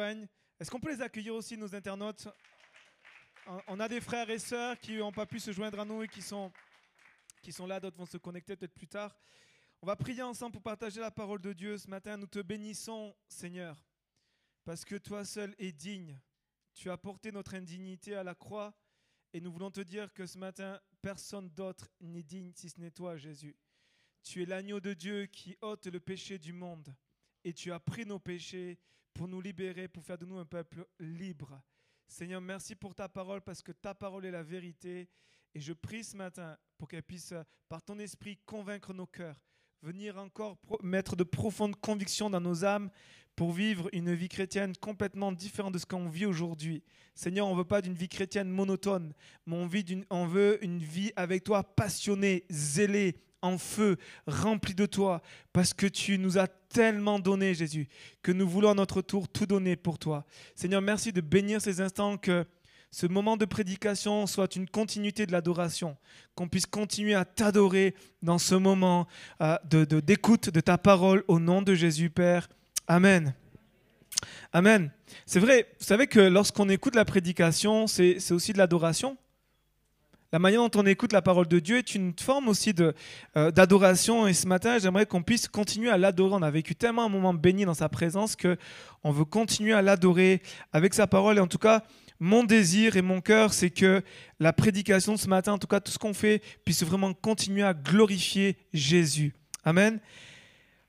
[0.00, 2.28] Est-ce qu'on peut les accueillir aussi, nos internautes?
[3.66, 6.08] On a des frères et sœurs qui n'ont pas pu se joindre à nous et
[6.08, 6.52] qui sont,
[7.40, 9.16] qui sont là, d'autres vont se connecter peut-être plus tard.
[9.80, 12.16] On va prier ensemble pour partager la parole de Dieu ce matin.
[12.16, 13.82] Nous te bénissons, Seigneur,
[14.64, 16.18] parce que toi seul es digne.
[16.74, 18.74] Tu as porté notre indignité à la croix
[19.32, 22.90] et nous voulons te dire que ce matin, personne d'autre n'est digne si ce n'est
[22.90, 23.56] toi, Jésus.
[24.22, 26.94] Tu es l'agneau de Dieu qui ôte le péché du monde
[27.44, 28.78] et tu as pris nos péchés
[29.16, 31.58] pour nous libérer, pour faire de nous un peuple libre.
[32.06, 35.08] Seigneur, merci pour ta parole parce que ta parole est la vérité.
[35.54, 37.32] Et je prie ce matin pour qu'elle puisse,
[37.68, 39.42] par ton esprit, convaincre nos cœurs,
[39.82, 42.90] venir encore mettre de profondes convictions dans nos âmes
[43.36, 46.82] pour vivre une vie chrétienne complètement différente de ce qu'on vit aujourd'hui.
[47.14, 49.12] Seigneur, on ne veut pas d'une vie chrétienne monotone,
[49.46, 49.68] mais on,
[50.10, 55.22] on veut une vie avec toi passionnée, zélée, en feu, rempli de toi,
[55.52, 57.88] parce que tu nous as tellement donné, Jésus,
[58.22, 60.24] que nous voulons à notre tour tout donner pour toi.
[60.54, 62.44] Seigneur, merci de bénir ces instants, que
[62.90, 65.96] ce moment de prédication soit une continuité de l'adoration,
[66.34, 69.06] qu'on puisse continuer à t'adorer dans ce moment
[69.40, 72.48] euh, de d'écoute de, ta parole au nom de Jésus, Père.
[72.88, 73.34] Amen.
[74.52, 74.90] Amen.
[75.26, 79.16] C'est vrai, vous savez que lorsqu'on écoute la prédication, c'est aussi de l'adoration.
[80.32, 82.74] La manière dont on écoute la parole de Dieu est une forme aussi
[83.36, 84.26] euh, d'adoration.
[84.26, 86.34] et ce matin, j'aimerais qu'on puisse continuer à l'adorer.
[86.34, 88.56] On a vécu tellement un moment béni dans sa présence que
[89.04, 90.42] on veut continuer à l'adorer
[90.72, 91.38] avec sa parole.
[91.38, 91.84] Et en tout cas,
[92.20, 94.02] mon désir et mon cœur, c'est que
[94.40, 97.62] la prédication de ce matin, en tout cas tout ce qu'on fait, puisse vraiment continuer
[97.62, 99.34] à glorifier Jésus.
[99.64, 100.00] Amen.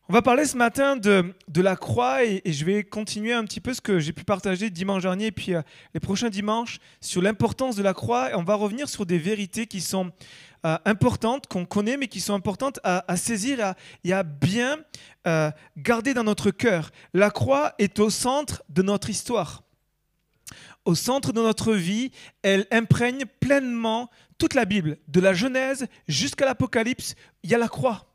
[0.10, 3.60] On va parler ce matin de, de la croix et, je vais continuer un petit
[3.60, 5.62] peu ce que j'ai pu partager dimanche dernier et puis euh,
[5.94, 8.32] les prochains dimanches sur l'importance de la croix.
[8.32, 10.12] Et on va revenir sur des vérités qui sont
[10.66, 13.74] euh, importantes, qu'on connaît, mais qui sont importantes à, saisir
[14.06, 14.80] et à, bien
[15.28, 16.92] euh, garder dans notre cœur.
[17.14, 19.67] La croix est au centre de notre histoire.
[20.88, 22.12] Au centre de notre vie,
[22.44, 27.68] elle imprègne pleinement toute la Bible, de la Genèse jusqu'à l'Apocalypse, il y a la
[27.68, 28.06] croix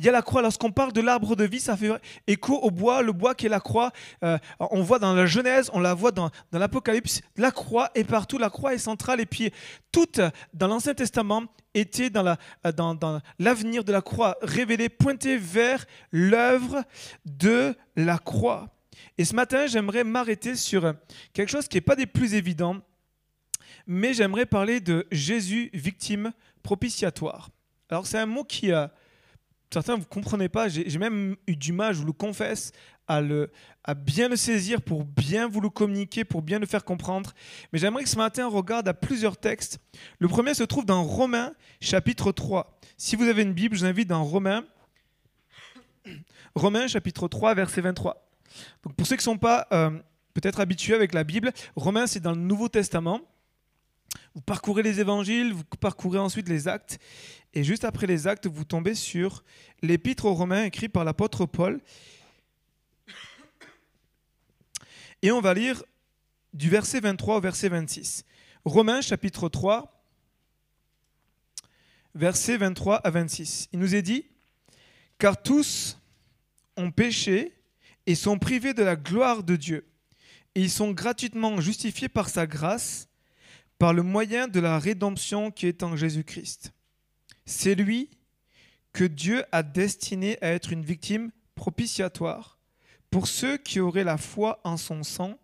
[0.00, 0.40] il y a la croix.
[0.40, 1.90] Lorsqu'on parle de l'arbre de vie, ça fait
[2.26, 3.92] écho au bois, le bois qui est la croix.
[4.24, 7.20] Euh, on voit dans la Genèse, on la voit dans, l'Apocalypse.
[7.36, 9.20] La croix est partout, la croix est centrale.
[9.20, 9.52] Et puis,
[9.92, 10.08] tout
[10.54, 11.42] dans l'Ancien Testament
[11.74, 12.38] était dans, la,
[12.72, 16.82] dans, dans l'avenir de la croix, révélé, pointé vers l'œuvre
[17.26, 18.70] de la croix.
[19.18, 20.94] Et ce matin, j'aimerais m'arrêter sur
[21.32, 22.76] quelque chose qui n'est pas des plus évidents,
[23.86, 27.50] mais j'aimerais parler de Jésus, victime propitiatoire.
[27.88, 28.70] Alors c'est un mot qui,
[29.72, 30.68] certains vous comprenez pas.
[30.68, 32.72] J'ai même eu du mal, je vous le confesse,
[33.08, 33.20] à,
[33.84, 37.32] à bien le saisir pour bien vous le communiquer, pour bien le faire comprendre.
[37.72, 39.80] Mais j'aimerais que ce matin on regarde à plusieurs textes.
[40.18, 42.78] Le premier se trouve dans Romains chapitre 3.
[42.96, 44.64] Si vous avez une Bible, je vous invite dans Romains,
[46.54, 48.29] Romains chapitre 3 verset 23.
[48.82, 49.90] Donc pour ceux qui ne sont pas euh,
[50.34, 53.20] peut-être habitués avec la Bible, Romains c'est dans le Nouveau Testament.
[54.34, 56.98] Vous parcourez les évangiles, vous parcourez ensuite les actes,
[57.54, 59.44] et juste après les actes, vous tombez sur
[59.82, 61.80] l'épître aux Romains écrit par l'apôtre Paul.
[65.22, 65.82] Et on va lire
[66.54, 68.24] du verset 23 au verset 26.
[68.64, 70.04] Romains chapitre 3,
[72.14, 73.68] verset 23 à 26.
[73.72, 74.26] Il nous est dit,
[75.18, 75.98] car tous
[76.76, 77.52] ont péché
[78.06, 79.86] et sont privés de la gloire de Dieu,
[80.54, 83.08] et ils sont gratuitement justifiés par sa grâce
[83.78, 86.72] par le moyen de la rédemption qui est en Jésus-Christ.
[87.46, 88.10] C'est lui
[88.92, 92.58] que Dieu a destiné à être une victime propitiatoire
[93.10, 95.38] pour ceux qui auraient la foi en son sang,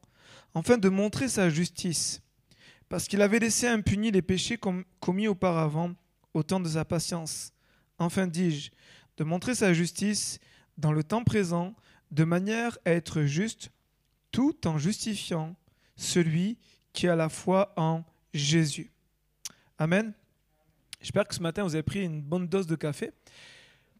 [0.55, 2.21] afin de montrer sa justice,
[2.89, 4.59] parce qu'il avait laissé impunis les péchés
[5.01, 5.95] commis auparavant
[6.35, 7.53] au temps de sa patience.
[7.99, 8.71] Enfin, dis-je,
[9.17, 10.39] de montrer sa justice
[10.77, 11.75] dans le temps présent,
[12.11, 13.71] de manière à être juste,
[14.31, 15.57] tout en justifiant
[15.97, 16.59] celui
[16.93, 18.91] qui a la foi en Jésus.
[19.79, 20.13] Amen.
[21.01, 23.11] J'espère que ce matin, vous avez pris une bonne dose de café.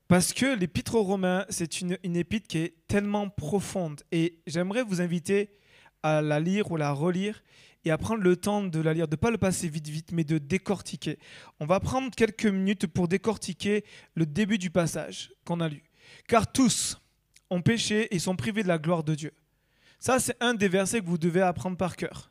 [0.09, 4.03] Parce que l'épître aux Romains, c'est une, une épître qui est tellement profonde.
[4.13, 5.51] Et j'aimerais vous inviter
[6.03, 7.43] à la lire ou la relire
[7.85, 10.13] et à prendre le temps de la lire, de ne pas le passer vite vite,
[10.13, 11.19] mais de décortiquer.
[11.61, 15.85] On va prendre quelques minutes pour décortiquer le début du passage qu'on a lu.
[16.27, 17.01] Car tous
[17.51, 19.33] ont péché et sont privés de la gloire de Dieu.
[19.99, 22.31] Ça, c'est un des versets que vous devez apprendre par cœur.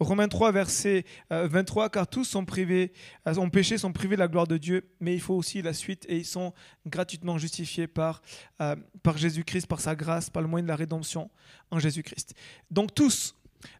[0.00, 2.92] Romains 3, verset 23, euh, car tous sont privés,
[3.28, 5.72] euh, ont péché, sont privés de la gloire de Dieu, mais il faut aussi la
[5.72, 6.52] suite, et ils sont
[6.86, 8.22] gratuitement justifiés par,
[8.60, 11.30] euh, par Jésus-Christ, par sa grâce, par le moyen de la rédemption
[11.70, 12.34] en Jésus-Christ.
[12.70, 13.34] Donc tous,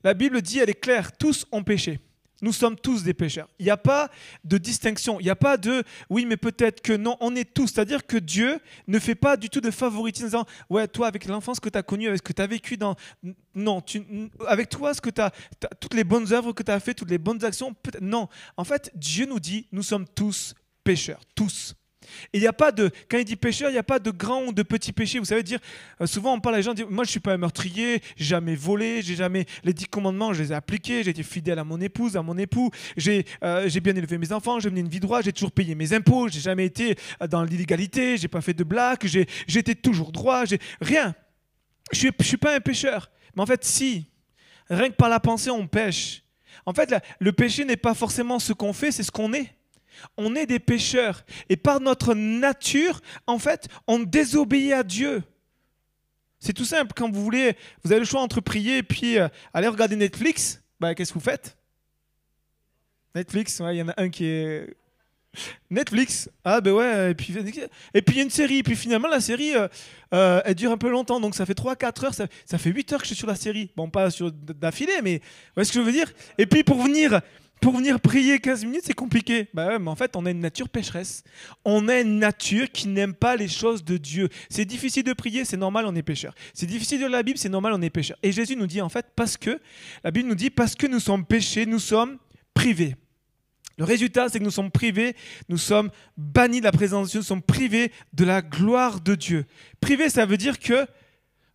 [0.05, 2.01] la Bible dit, elle est claire, tous ont péché.
[2.43, 3.49] Nous sommes tous des pécheurs.
[3.59, 4.11] Il n'y a pas
[4.45, 5.19] de distinction.
[5.21, 7.17] Il n'y a pas de oui, mais peut-être que non.
[7.21, 7.69] On est tous.
[7.69, 11.27] C'est-à-dire que Dieu ne fait pas du tout de favoritisme en disant ouais, toi, avec
[11.27, 12.97] l'enfance que tu as connue, avec ce que tu as vécu dans.
[13.55, 14.03] Non, tu...
[14.47, 15.23] avec toi, ce que tu
[15.81, 18.03] toutes les bonnes œuvres que tu as fait, toutes les bonnes actions, peut-être.
[18.03, 18.29] Non.
[18.57, 20.55] En fait, Dieu nous dit nous sommes tous
[20.85, 21.21] pécheurs.
[21.35, 21.75] Tous
[22.33, 24.45] il n'y a pas de, quand il dit pécheur, il n'y a pas de grand
[24.45, 25.19] ou de petit péché.
[25.19, 25.59] Vous savez dire,
[26.01, 28.55] euh, souvent on parle à gens, moi je ne suis pas un meurtrier, j'ai jamais
[28.55, 31.81] volé, j'ai jamais les dix commandements, je les ai appliqués, j'ai été fidèle à mon
[31.81, 35.25] épouse, à mon époux, j'ai euh, bien élevé mes enfants, j'ai mené une vie droite,
[35.25, 38.65] j'ai toujours payé mes impôts, j'ai jamais été euh, dans l'illégalité, j'ai pas fait de
[38.65, 41.15] blagues, j'ai été toujours droit, j'ai rien.
[41.93, 43.11] Je ne suis pas un pécheur.
[43.35, 44.09] Mais en fait, si,
[44.69, 46.23] rien que par la pensée, on pêche.
[46.65, 49.56] En fait, le péché n'est pas forcément ce qu'on fait, c'est ce qu'on est.
[50.17, 51.25] On est des pécheurs.
[51.49, 55.23] Et par notre nature, en fait, on désobéit à Dieu.
[56.39, 56.93] C'est tout simple.
[56.95, 60.63] Quand vous voulez, vous avez le choix entre prier et puis euh, aller regarder Netflix,
[60.79, 61.57] bah, qu'est-ce que vous faites?
[63.15, 64.77] Netflix, il y en a un qui est.
[65.71, 67.35] Netflix, ah ben ouais, et puis,
[67.95, 69.69] et puis il y a une série, et puis finalement la série, euh,
[70.15, 72.93] euh, elle dure un peu longtemps, donc ça fait 3-4 heures, ça, ça, fait 8
[72.93, 73.71] heures que je suis sur la série.
[73.77, 75.23] Bon, pas d'affilée, mais vous
[75.57, 76.11] voyez ce que je veux dire?
[76.39, 77.21] Et puis pour venir
[77.61, 79.49] pour venir prier 15 minutes, c'est compliqué.
[79.55, 81.25] Bah mais en fait, on a une nature pécheresse.
[81.65, 84.29] On a une nature qui n'aime pas les choses de Dieu.
[84.51, 86.35] C'est difficile de prier, c'est normal, on est pécheur.
[86.53, 88.19] C'est difficile de lire la Bible, c'est normal, on est pécheur.
[88.23, 89.59] Et Jésus nous dit en fait, parce que,
[90.05, 92.19] la Bible nous dit, parce que nous sommes péchés, nous sommes
[92.55, 92.95] privés.
[93.79, 95.17] Le résultat, c'est que nous sommes privés,
[95.49, 99.15] nous sommes bannis de la présence de Dieu, nous sommes privés de la gloire de
[99.15, 99.45] Dieu.
[99.81, 100.87] Privé, ça veut dire que,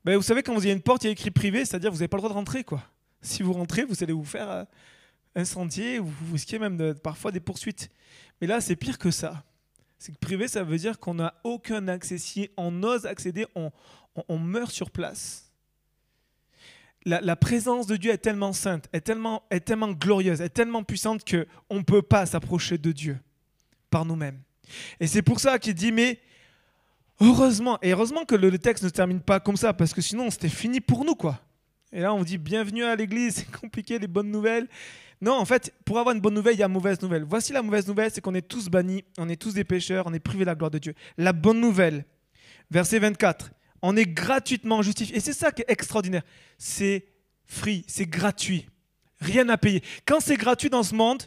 [0.05, 1.97] ben, vous savez, quand vous avez une porte, il y a écrit privé, c'est-à-dire vous
[1.97, 2.63] n'avez pas le droit de rentrer.
[2.63, 2.83] quoi.
[3.21, 4.49] Si vous rentrez, vous allez vous faire...
[4.49, 4.63] Euh,
[5.35, 7.89] incendié ou vous risquez même de, parfois des poursuites.
[8.39, 9.43] Mais là, c'est pire que ça.
[9.97, 12.17] C'est que privé, ça veut dire qu'on n'a aucun accès.
[12.17, 13.71] Si on ose accéder, on,
[14.27, 15.51] on, meurt sur place.
[17.05, 21.23] La, présence de Dieu est tellement sainte, est tellement, est tellement glorieuse, est tellement puissante
[21.29, 23.19] qu'on ne peut pas s'approcher de Dieu
[23.89, 24.39] par nous-mêmes.
[24.99, 26.19] Et c'est pour ça qu'il dit, mais
[27.19, 30.49] heureusement, et heureusement que le, texte ne termine pas comme ça, parce que sinon c'était
[30.49, 31.39] fini pour nous, quoi.
[31.91, 34.67] Et là, on dit bienvenue à l'église, c'est compliqué, les bonnes nouvelles.
[35.21, 37.23] Non, en fait, pour avoir une bonne nouvelle, il y a une mauvaise nouvelle.
[37.23, 40.13] Voici la mauvaise nouvelle, c'est qu'on est tous bannis, on est tous des pécheurs, on
[40.13, 40.95] est privés de la gloire de Dieu.
[41.17, 42.05] La bonne nouvelle,
[42.71, 43.51] verset 24,
[43.83, 45.15] on est gratuitement justifié.
[45.15, 46.23] Et c'est ça qui est extraordinaire.
[46.57, 47.05] C'est
[47.45, 48.67] free, c'est gratuit.
[49.19, 49.83] Rien à payer.
[50.05, 51.23] Quand c'est gratuit dans ce monde,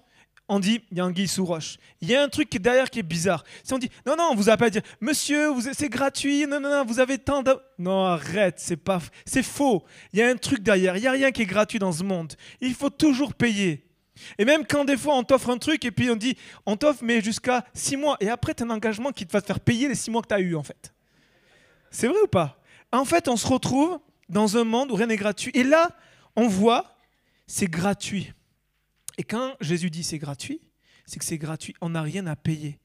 [0.48, 1.78] on dit il y a un guille sous roche.
[2.00, 3.44] Il y a un truc derrière qui est bizarre.
[3.62, 6.70] Si on dit non, non, on vous a pas dire monsieur, c'est gratuit, non, non,
[6.70, 7.54] non, vous avez tant de.
[7.78, 9.84] Non, arrête, c'est pas, c'est faux.
[10.12, 10.96] Il y a un truc derrière.
[10.96, 12.34] Il y a rien qui est gratuit dans ce monde.
[12.60, 13.86] Il faut toujours payer.
[14.38, 16.36] Et même quand des fois on t'offre un truc et puis on dit
[16.66, 19.40] on t'offre mais jusqu'à six mois et après tu as un engagement qui te va
[19.40, 20.92] te faire payer les six mois que tu as eu en fait.
[21.90, 22.60] C'est vrai ou pas?
[22.92, 23.98] En fait, on se retrouve
[24.28, 25.50] dans un monde où rien n'est gratuit.
[25.54, 25.90] Et là,
[26.36, 26.96] on voit,
[27.46, 28.32] c'est gratuit.
[29.18, 30.60] Et quand Jésus dit c'est gratuit,
[31.06, 31.74] c'est que c'est gratuit.
[31.80, 32.78] On n'a rien à payer,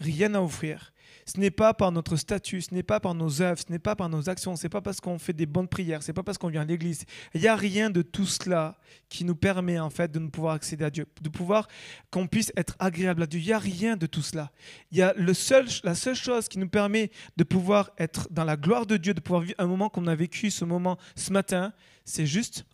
[0.00, 0.92] rien à offrir.
[1.24, 3.96] Ce n'est pas par notre statut, ce n'est pas par nos œuvres, ce n'est pas
[3.96, 6.22] par nos actions, ce n'est pas parce qu'on fait des bonnes prières, ce n'est pas
[6.22, 7.04] parce qu'on vient à l'église.
[7.34, 8.78] Il n'y a rien de tout cela
[9.08, 11.66] qui nous permet en fait de nous pouvoir accéder à Dieu, de pouvoir
[12.10, 13.40] qu'on puisse être agréable à Dieu.
[13.40, 14.52] Il n'y a rien de tout cela.
[14.92, 18.56] Il y a seul, la seule chose qui nous permet de pouvoir être dans la
[18.56, 21.72] gloire de Dieu, de pouvoir vivre un moment qu'on a vécu ce moment ce matin,
[22.04, 22.66] c'est juste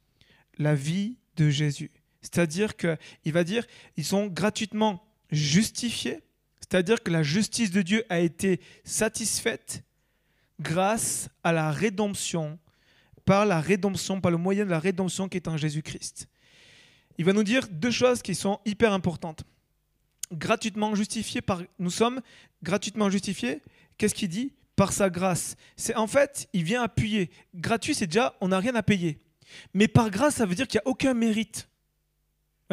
[0.59, 1.91] la vie de Jésus.
[2.23, 3.67] C'est-à-dire qu'il va dire,
[3.97, 6.23] ils sont gratuitement justifiés,
[6.61, 9.83] c'est-à-dire que la justice de Dieu a été satisfaite
[10.61, 12.59] grâce à la rédemption,
[13.25, 16.29] par la rédemption, par le moyen de la rédemption qui est en Jésus-Christ.
[17.19, 19.45] Il va nous dire deux choses qui sont hyper importantes.
[20.33, 22.23] Gratuitement justifiés par, nous sommes
[22.63, 23.61] gratuitement justifiés.
[23.99, 24.55] Qu'est-ce qu'il dit?
[24.77, 25.57] Par sa grâce.
[25.77, 27.31] C'est en fait, il vient appuyer.
[27.55, 29.19] Gratuit, c'est déjà, on n'a rien à payer.
[29.75, 31.69] Mais par grâce, ça veut dire qu'il n'y a aucun mérite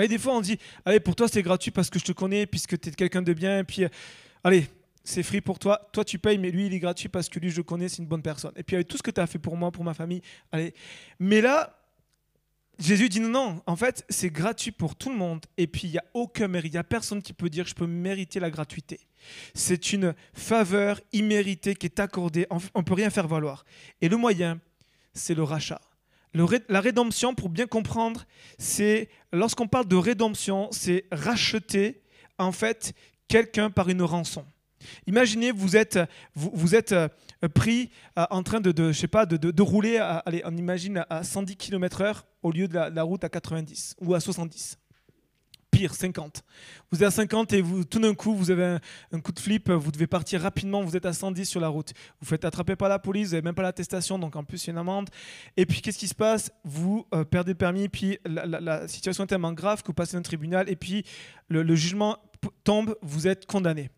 [0.08, 2.80] des fois, on dit Allez, pour toi, c'est gratuit parce que je te connais, puisque
[2.80, 3.60] tu es quelqu'un de bien.
[3.60, 3.90] Et puis, euh,
[4.44, 4.68] allez,
[5.04, 5.90] c'est free pour toi.
[5.92, 8.08] Toi, tu payes, mais lui, il est gratuit parce que lui, je connais, c'est une
[8.08, 8.52] bonne personne.
[8.56, 10.74] Et puis, avec tout ce que tu as fait pour moi, pour ma famille, allez.
[11.20, 11.76] Mais là,
[12.78, 15.46] Jésus dit non, non, en fait, c'est gratuit pour tout le monde.
[15.58, 16.72] Et puis, il n'y a aucun mérite.
[16.72, 19.00] Il n'y a personne qui peut dire je peux mériter la gratuité.
[19.54, 22.48] C'est une faveur imméritée qui est accordée.
[22.50, 23.66] On ne peut rien faire valoir.
[24.02, 24.60] Et le moyen,
[25.14, 25.82] c'est le rachat
[26.34, 28.26] la rédemption, pour bien comprendre,
[28.58, 32.02] c'est lorsqu'on parle de rédemption, c'est racheter
[32.38, 32.94] en fait
[33.28, 34.46] quelqu'un par une rançon.
[35.08, 37.08] Imaginez, vous êtes, euh,
[37.54, 41.24] pris euh, en train de, je sais pas, de, rouler, à, allez, on imagine à
[41.24, 44.78] 110 km/h au lieu de la, route à 90 ou à 70.
[45.80, 46.44] Pire, 50.
[46.92, 48.80] Vous êtes à 50 et tout d'un coup, vous avez
[49.14, 51.94] un, coup de flip, vous devez partir rapidement, vous êtes à 110 sur la route.
[52.20, 54.68] Vous faites attraper par la police, vous n'avez même pas l'attestation, donc en plus, il
[54.68, 55.10] y a une amende.
[55.56, 56.52] Et puis, qu'est-ce qui se passe?
[56.66, 60.20] Vous euh, perdez le permis, puis la, situation est tellement grave que vous passez dans
[60.20, 61.06] un tribunal, et puis
[61.48, 62.18] le jugement
[62.66, 63.90] tombe, vous êtes condamné.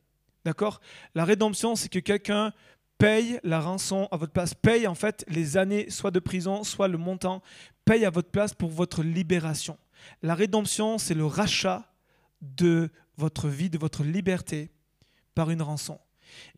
[0.45, 0.81] D'accord?
[1.15, 2.53] La rédemption, c'est que quelqu'un
[3.01, 6.87] paye la rançon à votre place, paye en fait les années soit de prison, soit
[6.87, 7.41] le montant,
[7.85, 9.75] paye à votre place pour votre libération.
[10.21, 11.91] La rédemption, c'est le rachat
[12.41, 14.71] de votre vie, de votre liberté
[15.35, 15.99] par une rançon.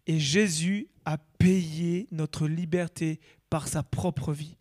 [0.08, 3.20] Et Jésus a payé notre liberté
[3.50, 4.58] par sa propre vie.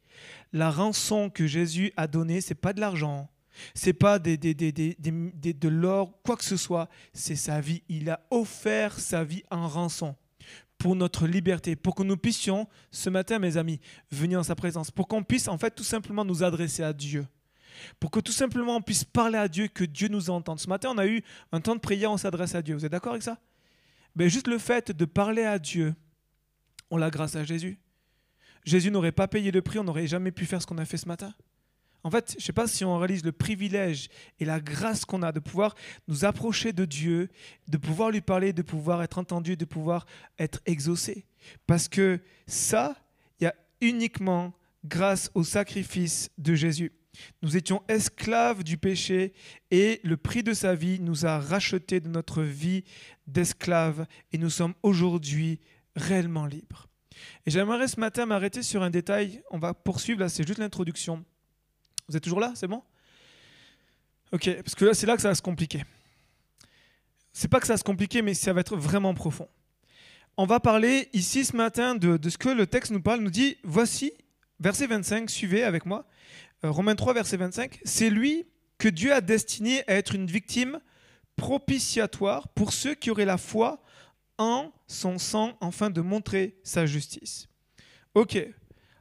[0.53, 3.31] La rançon que Jésus a donnée, c'est pas de l'argent,
[3.75, 7.83] c'est pas de l'or, quoi que ce soit, c'est sa vie.
[7.89, 10.17] Il a offert sa vie en rançon
[10.79, 14.91] pour notre liberté, pour que nous puissions, ce matin, mes amis, venir en sa présence,
[14.91, 17.27] pour qu'on puisse en fait tout simplement nous adresser à Dieu
[18.01, 20.61] pour que tout simplement on puisse parler à Dieu, que Dieu nous entende.
[20.61, 21.23] Ce matin, on a eu
[21.53, 22.75] un temps de prière, on s'adresse à Dieu.
[22.75, 23.39] Vous êtes d'accord avec ça?
[24.17, 25.95] Mais Juste le fait de parler à Dieu,
[26.91, 27.79] on l'a grâce à Jésus.
[28.65, 30.97] Jésus n'aurait pas payé le prix, on n'aurait jamais pu faire ce qu'on a fait
[30.97, 31.35] ce matin.
[32.05, 34.09] En fait, je ne sais pas si on réalise le privilège
[34.41, 35.75] et la grâce qu'on a de pouvoir
[36.09, 37.29] nous approcher de Dieu,
[37.69, 40.07] de pouvoir lui parler, de pouvoir être entendu, de pouvoir
[40.39, 41.25] être exaucé.
[41.67, 42.97] Parce que ça,
[43.39, 44.53] il y a uniquement
[44.85, 46.93] grâce au sacrifice de Jésus.
[47.43, 49.33] Nous étions esclaves du péché
[49.71, 52.85] et le prix de sa vie nous a rachetés de notre vie
[53.27, 55.61] d'esclaves et nous sommes aujourd'hui
[55.95, 56.89] réellement libres.
[57.47, 59.43] Et j'aimerais ce matin m'arrêter sur un détail.
[59.51, 61.25] On va poursuivre là, c'est juste l'introduction.
[62.09, 62.53] Vous êtes toujours là?
[62.55, 62.83] C'est bon?
[64.33, 65.85] Ok, parce que là, c'est là que ça va se compliquer.
[67.33, 69.49] C'est pas que ça va se compliquer, mais ça va être vraiment profond.
[70.37, 73.21] On va parler ici ce matin de, de ce que le texte nous parle.
[73.21, 74.13] nous dit voici,
[74.59, 76.07] verset 25, suivez avec moi.
[76.65, 78.47] Euh, Romains 3, verset 25, c'est lui
[78.79, 80.81] que Dieu a destiné à être une victime
[81.37, 83.83] propitiatoire pour ceux qui auraient la foi
[84.39, 87.49] en son sang afin de montrer sa justice.
[88.15, 88.39] Ok,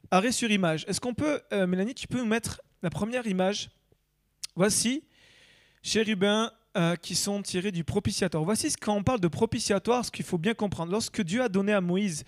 [0.10, 0.86] arrêt sur image.
[0.88, 3.70] Est-ce qu'on peut, euh, Mélanie, tu peux nous mettre la première image?
[4.56, 5.03] Voici,
[5.84, 8.45] chérubins euh, qui sont tirés du propitiatoire.
[8.45, 10.91] Voici quand on parle de propitiatoire, ce qu'il faut bien comprendre.
[10.91, 12.23] Lorsque Dieu a donné à Moïse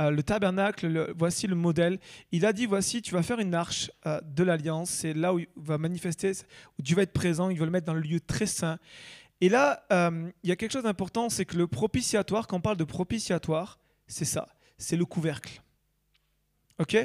[0.00, 1.98] euh, le tabernacle, voici le modèle,
[2.30, 5.40] il a dit, voici, tu vas faire une arche euh, de l'alliance, c'est là où
[5.40, 6.30] il va manifester,
[6.78, 8.78] où Dieu va être présent, il va le mettre dans le lieu très saint.
[9.40, 12.76] Et là, il y a quelque chose d'important, c'est que le propitiatoire, quand on parle
[12.76, 15.62] de propitiatoire, c'est ça, c'est le couvercle.
[16.80, 16.96] Ok?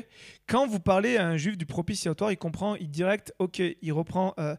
[0.47, 4.35] Quand vous parlez à un juif du propitiatoire, il comprend, il direct, ok, il reprend,
[4.37, 4.55] euh,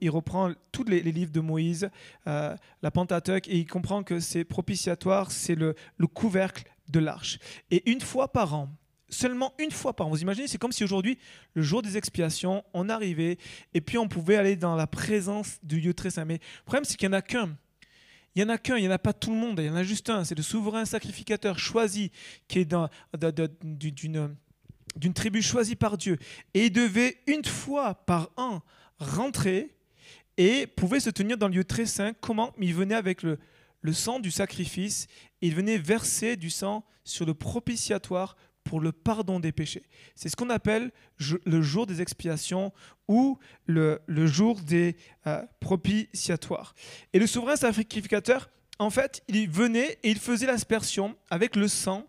[0.00, 1.90] il reprend tous les, livres de Moïse,
[2.28, 5.74] euh, la Pentateuque, et il comprend que c'est propitiatoire, c'est le,
[6.06, 7.38] couvercle de l'arche.
[7.72, 8.68] Et une fois par an,
[9.08, 11.18] seulement une fois par an, vous imaginez, c'est comme si aujourd'hui,
[11.54, 13.38] le jour des expiations, on arrivait
[13.72, 16.24] et puis on pouvait aller dans la présence du lieu très saint.
[16.24, 17.56] Mais le problème, c'est qu'il n'y en a qu'un.
[18.36, 19.70] Il n'y en a qu'un, il n'y en a pas tout le monde, il y
[19.70, 20.24] en a juste un.
[20.24, 22.10] C'est le souverain sacrificateur choisi
[22.48, 24.36] qui est d'une
[24.96, 26.18] d'une tribu choisie par Dieu.
[26.54, 28.60] Et il devait une fois par an
[28.98, 29.74] rentrer
[30.36, 32.12] et pouvait se tenir dans le lieu très saint.
[32.20, 32.52] Comment?
[32.60, 33.38] Il venait avec le,
[33.80, 35.06] le sang du sacrifice
[35.42, 39.84] et il venait verser du sang sur le propitiatoire pour le pardon des péchés.
[40.14, 40.90] C'est ce qu'on appelle
[41.44, 42.72] le jour des expiations
[43.08, 44.96] ou le, le jour des
[45.26, 46.74] euh, propitiatoires.
[47.12, 48.48] Et le souverain sacrificateur,
[48.78, 52.06] en fait, il venait et il faisait l'aspersion avec le sang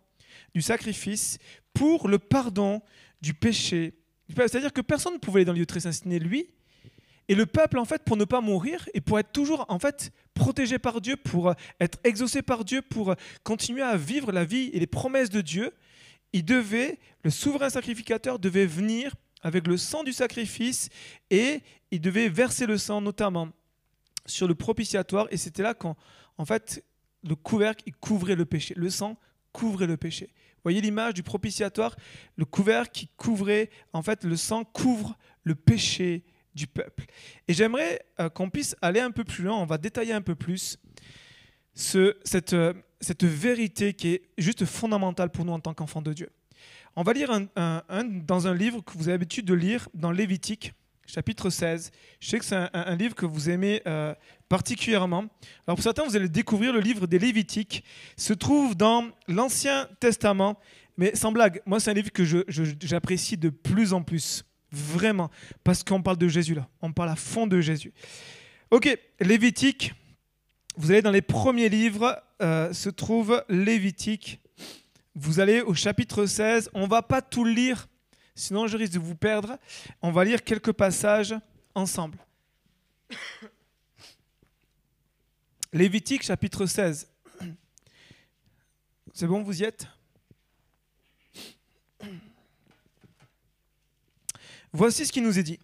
[0.56, 1.38] du sacrifice
[1.74, 2.82] pour le pardon
[3.22, 3.94] du péché.
[4.34, 6.48] C'est-à-dire que personne ne pouvait aller dans le lieu très saint, lui.
[7.28, 10.12] Et le peuple, en fait, pour ne pas mourir et pour être toujours, en fait,
[10.34, 14.80] protégé par Dieu, pour être exaucé par Dieu, pour continuer à vivre la vie et
[14.80, 15.72] les promesses de Dieu,
[16.34, 20.90] il devait, le souverain sacrificateur devait venir avec le sang du sacrifice
[21.30, 23.50] et il devait verser le sang notamment
[24.26, 25.96] sur le propitiatoire et c'était là quand
[26.38, 26.84] en fait
[27.24, 29.18] le couvercle couvrait le péché le sang
[29.52, 30.30] couvrait le péché
[30.66, 31.96] voyez l'image du propitiatoire,
[32.36, 36.24] le couvercle qui couvrait, en fait, le sang couvre le péché
[36.56, 37.06] du peuple.
[37.48, 40.36] Et j'aimerais euh, qu'on puisse aller un peu plus loin, on va détailler un peu
[40.36, 40.80] plus
[41.96, 46.30] euh, cette vérité qui est juste fondamentale pour nous en tant qu'enfants de Dieu.
[46.96, 50.74] On va lire dans un livre que vous avez l'habitude de lire, dans Lévitique,
[51.06, 51.92] chapitre 16.
[52.22, 54.16] Je sais que c'est un, livre que vous aimez euh,
[54.50, 55.26] particulièrement.
[55.68, 57.84] Alors pour certains, vous allez découvrir le livre des Lévitiques.
[58.18, 60.60] se trouve dans l'Ancien Testament.
[60.98, 62.24] Mais sans blague, moi c'est un livre que
[62.82, 64.46] j'apprécie de plus en plus.
[64.72, 65.30] Vraiment.
[65.64, 66.68] Parce qu'on parle de Jésus là.
[66.82, 67.94] On parle à fond de Jésus.
[68.72, 69.94] Ok, Lévitique.
[70.78, 74.42] Vous allez dans les premiers livres, euh, se trouve Lévitique.
[75.16, 76.70] Vous allez au chapitre 16.
[76.74, 77.88] On va pas tout lire
[78.36, 79.58] sinon je risque de vous perdre.
[80.02, 81.36] On va lire quelques passages
[81.74, 82.20] ensemble.
[85.76, 87.06] Lévitique chapitre 16.
[89.14, 89.86] C'est bon, vous y êtes?
[94.72, 95.60] Voici ce qui nous est dit.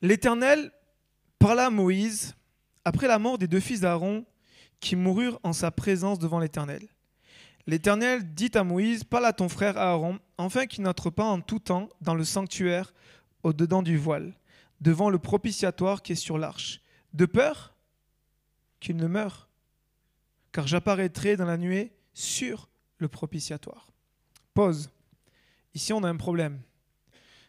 [0.00, 0.72] L'Éternel
[1.38, 2.34] parla à Moïse
[2.84, 4.24] après la mort des deux fils d'Aaron
[4.80, 6.88] qui moururent en sa présence devant l'Éternel.
[7.68, 11.60] L'Éternel dit à Moïse, parle à ton frère Aaron, afin qu'il n'entre pas en tout
[11.60, 12.92] temps dans le sanctuaire
[13.44, 14.34] au-dedans du voile,
[14.80, 16.80] devant le propitiatoire qui est sur l'arche,
[17.14, 17.76] de peur
[18.80, 19.48] qu'il ne meure,
[20.52, 22.68] car j'apparaîtrai dans la nuée sur
[22.98, 23.88] le propitiatoire.
[24.54, 24.90] Pause.
[25.74, 26.60] Ici, on a un problème.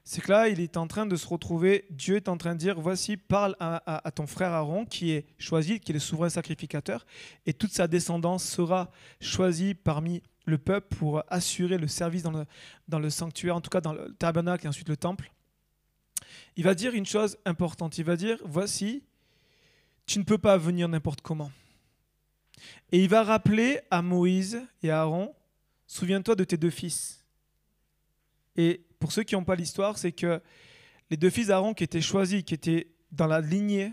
[0.05, 2.59] C'est que là, il est en train de se retrouver, Dieu est en train de
[2.59, 7.05] dire, voici, parle à, ton frère Aaron, qui est choisi, qui est le souverain sacrificateur,
[7.45, 8.91] et toute sa descendance sera
[9.21, 12.45] choisie parmi le peuple pour assurer le service dans le,
[12.89, 15.31] dans le sanctuaire, en tout cas dans le tabernacle et ensuite le temple.
[16.57, 19.03] Il va dire une chose importante, il va dire, voici,
[20.05, 21.49] tu ne peux pas venir n'importe comment.
[22.91, 25.33] Et il va rappeler à Moïse et à Aaron,
[25.87, 27.23] souviens-toi de tes deux fils.
[28.55, 30.41] Et pour ceux qui n'ont pas l'histoire, c'est que
[31.09, 33.91] les deux fils d'Aaron qui étaient choisis, qui étaient dans la lignée,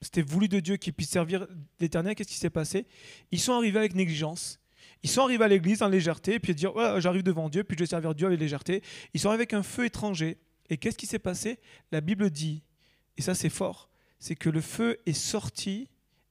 [0.00, 1.46] c'était voulu de Dieu qu'ils puissent servir
[1.78, 2.86] l'Éternel, qu'est-ce qui s'est passé?
[3.30, 4.58] Ils sont arrivés avec négligence.
[5.04, 7.88] Ils sont arrivés à l'église en légèreté, puis dire j'arrive devant Dieu, puis je vais
[7.88, 8.82] servir Dieu avec légèreté.
[9.14, 10.38] Ils sont arrivés avec un feu étranger.
[10.70, 11.58] Et qu'est-ce qui s'est passé?
[11.90, 12.62] La Bible dit,
[13.16, 15.88] et ça c'est fort, c'est que le feu est sorti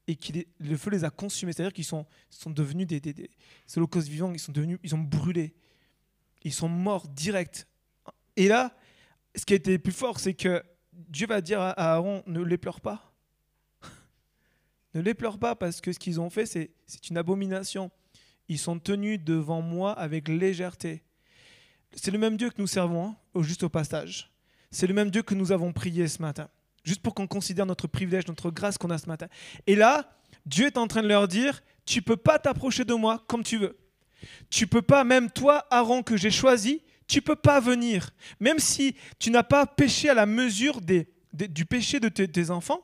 [0.08, 1.54] et que le feu les a consumés.
[1.54, 3.30] C'est-à-dire qu'ils sont, sont devenus des, des, des
[3.76, 5.54] holocaustes vivants, ils, sont devenus, ils ont brûlé.
[6.44, 7.68] Ils sont morts direct.
[8.36, 8.76] Et là,
[9.36, 12.58] ce qui a été plus fort, c'est que Dieu va dire à Aaron, ne les
[12.58, 13.14] pleure pas.
[14.94, 17.92] ne les pleure pas parce que ce qu'ils ont fait, c'est une abomination.
[18.48, 21.04] Ils sont tenus devant moi avec légèreté.
[21.94, 24.32] C'est le même Dieu que nous servons, hein, juste au passage.
[24.72, 26.50] C'est le même Dieu que nous avons prié ce matin.
[26.84, 29.28] Juste pour qu'on considère notre privilège, notre grâce qu'on a ce matin.
[29.68, 33.24] Et là, Dieu est en train de leur dire, tu peux pas t'approcher de moi
[33.28, 33.78] comme tu veux.
[34.50, 38.12] Tu peux pas, même toi, Aaron, que j'ai choisi, tu peux pas venir.
[38.40, 42.82] Même si tu n'as pas péché à la mesure du péché de tes, enfants,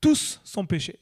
[0.00, 1.00] tous sont péchés.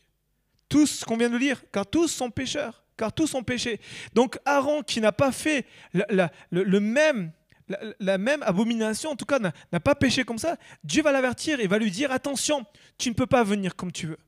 [0.68, 3.80] Tous, ce qu'on vient de lire, car tous sont pécheurs, car tous sont péchés.
[4.14, 7.32] Donc Aaron, qui n'a pas fait le, même
[8.00, 11.66] la, même abomination, en tout cas n'a pas péché comme ça, Dieu va l'avertir et
[11.66, 12.64] va lui dire, attention,
[12.98, 14.18] tu ne peux pas venir comme tu veux.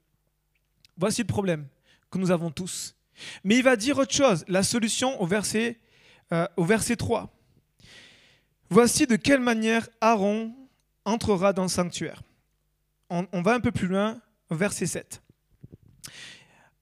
[0.97, 1.67] Voici le problème
[2.11, 2.97] que nous avons tous.
[3.45, 5.79] Mais il va dire autre chose, la solution au verset,
[6.33, 7.33] euh, au verset 3.
[8.71, 10.55] Voici de quelle manière Aaron
[11.05, 12.23] entrera dans le sanctuaire.
[13.11, 15.23] On, on va un peu plus loin, verset 7.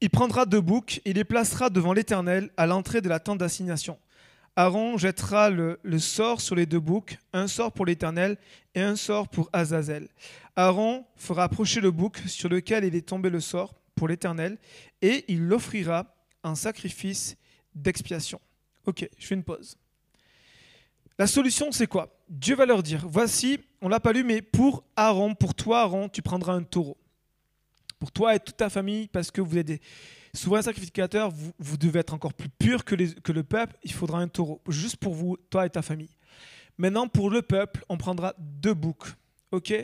[0.01, 3.99] Il prendra deux boucs et les placera devant l'Éternel à l'entrée de la tente d'assignation.
[4.55, 8.37] Aaron jettera le, sort sur les deux boucs, un sort pour l'Éternel
[8.75, 10.09] et un sort pour Azazel.
[10.57, 14.59] Aaron fera approcher le bouc sur lequel il est tombé le sort pour l'Éternel
[15.01, 17.37] et il l'offrira en sacrifice
[17.75, 18.41] d'expiation.
[18.85, 19.77] Ok, je fais une pause.
[21.19, 22.15] La solution, c'est quoi?
[22.29, 26.09] Dieu va leur dire, voici, on l'a pas lu, mais pour Aaron, pour toi Aaron,
[26.09, 26.99] tu prendras un taureau.
[27.99, 29.81] Pour toi et toute ta famille, parce que vous êtes des
[30.35, 34.29] souverains sacrificateurs, vous, vous devez être encore plus pur que, le peuple, il faudra un
[34.29, 36.17] taureau, juste pour vous, toi et ta famille.
[36.79, 39.15] Maintenant, pour le peuple, on prendra deux boucs.
[39.51, 39.75] ok?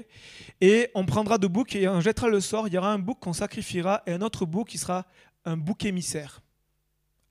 [0.61, 2.67] Et on prendra deux boucs et on jettera le sort.
[2.69, 5.07] Il y aura un bouc qu'on sacrifiera et un autre bouc qui sera
[5.45, 6.41] un bouc émissaire.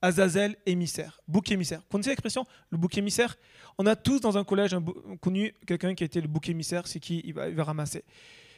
[0.00, 1.20] Azazel émissaire.
[1.26, 1.80] Bouc émissaire.
[1.80, 3.36] Vous connaissez l'expression Le bouc émissaire?
[3.78, 4.76] On a tous dans un collège
[5.20, 7.20] connu quelqu'un qui a été le bouc émissaire, c'est qui?
[7.24, 8.04] Il va, ramasser.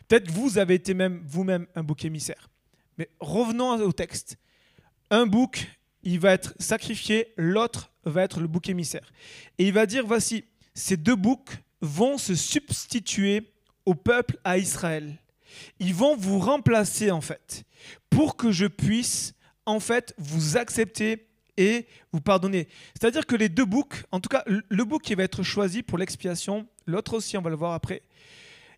[0.06, 2.50] Peut-être vous avez été même vous-même un bouc émissaire.
[2.98, 4.36] Mais revenons au texte.
[5.10, 5.68] Un bouc,
[6.02, 9.12] il va être sacrifié, l'autre va être le bouc émissaire.
[9.58, 10.44] Et il va dire, voici,
[10.74, 13.52] ces deux boucs vont se substituer
[13.86, 15.18] au peuple, à Israël.
[15.78, 17.64] Ils vont vous remplacer en fait,
[18.08, 19.34] pour que je puisse
[19.66, 22.68] en fait vous accepter et vous pardonner.
[22.94, 25.98] C'est-à-dire que les deux boucs, en tout cas le bouc qui va être choisi pour
[25.98, 28.02] l'expiation, l'autre aussi, on va le voir après.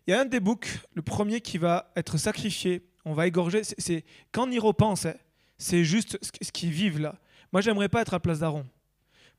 [0.07, 3.61] Il y a un des boucs, le premier qui va être sacrifié, on va égorger.
[3.63, 5.13] C'est quand on y hein,
[5.63, 7.15] c'est juste ce qu'ils vivent là.
[7.53, 8.65] Moi, j'aimerais pas être à la place d'Aaron.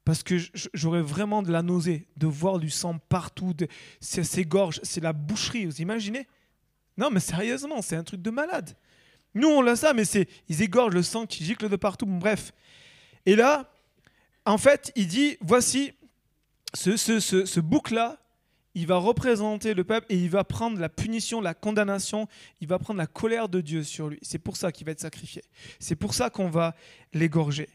[0.05, 0.37] Parce que
[0.73, 3.53] j'aurais vraiment de la nausée de voir du sang partout.
[3.53, 3.69] De,
[4.01, 6.27] ces gorges, c'est la boucherie, vous imaginez?
[6.97, 8.75] Non, mais sérieusement, c'est un truc de malade.
[9.35, 12.07] Nous, on l'a ça, mais c'est ils égorgent le sang qui gicle de partout.
[12.07, 12.53] bref.
[13.27, 13.71] Et là,
[14.47, 15.93] en fait, il dit voici
[16.73, 18.19] ce, ce, ce, ce bouc-là,
[18.75, 22.27] il va représenter le peuple et il va prendre la punition, la condamnation,
[22.61, 24.19] il va prendre la colère de Dieu sur lui.
[24.23, 25.43] C'est pour ça qu'il va être sacrifié.
[25.79, 26.75] C'est pour ça qu'on va
[27.13, 27.69] l'égorger.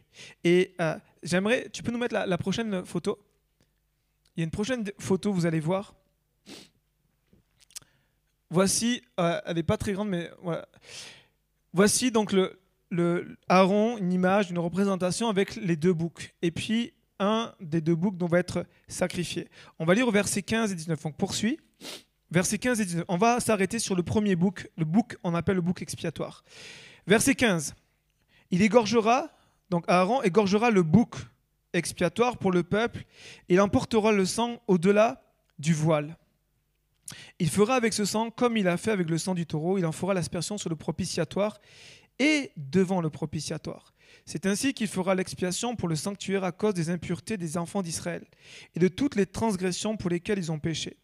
[0.43, 3.17] Et euh, j'aimerais, tu peux nous mettre la, prochaine photo?
[4.35, 5.95] Il y a une prochaine photo, vous allez voir.
[8.49, 10.67] Voici, euh, elle n'est pas très grande, mais voilà.
[11.71, 12.59] Voici donc le,
[12.89, 16.33] le Aaron une image, une représentation avec les deux boucs.
[16.41, 19.47] Et puis un des deux boucs dont va être sacrifié.
[19.77, 21.05] On va lire au verset 15 et 19.
[21.05, 21.60] On poursuit.
[22.32, 23.05] Verset 15 et 19.
[23.08, 24.69] On va s'arrêter sur le premier bouc.
[24.77, 26.43] Le bouc, on appelle le bouc expiatoire.
[27.08, 27.75] Verset 15.
[28.51, 29.29] Il égorgera,
[29.69, 31.15] donc Aaron égorgera le bouc
[31.73, 33.05] expiatoire pour le peuple.
[33.47, 35.23] Il emportera le sang au-delà
[35.58, 36.17] du voile.
[37.39, 39.77] Il fera avec ce sang comme il a fait avec le sang du taureau.
[39.77, 41.60] Il en fera l'aspersion sur le propitiatoire
[42.19, 43.93] et devant le propitiatoire.
[44.26, 48.26] C'est ainsi qu'il fera l'expiation pour le sanctuaire à cause des impuretés des enfants d'Israël
[48.76, 50.98] et de toutes les transgressions pour lesquelles ils ont péché.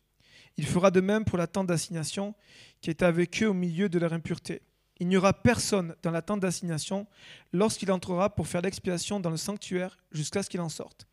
[0.58, 2.34] Il fera de même pour la tente d'assignation
[2.82, 4.62] qui est avec eux au milieu de leur impureté.
[5.00, 7.08] Il n'y aura personne dans la tente d'assignation
[7.52, 11.08] lorsqu'il entrera pour faire l'expiation dans le sanctuaire jusqu'à ce qu'il en sorte.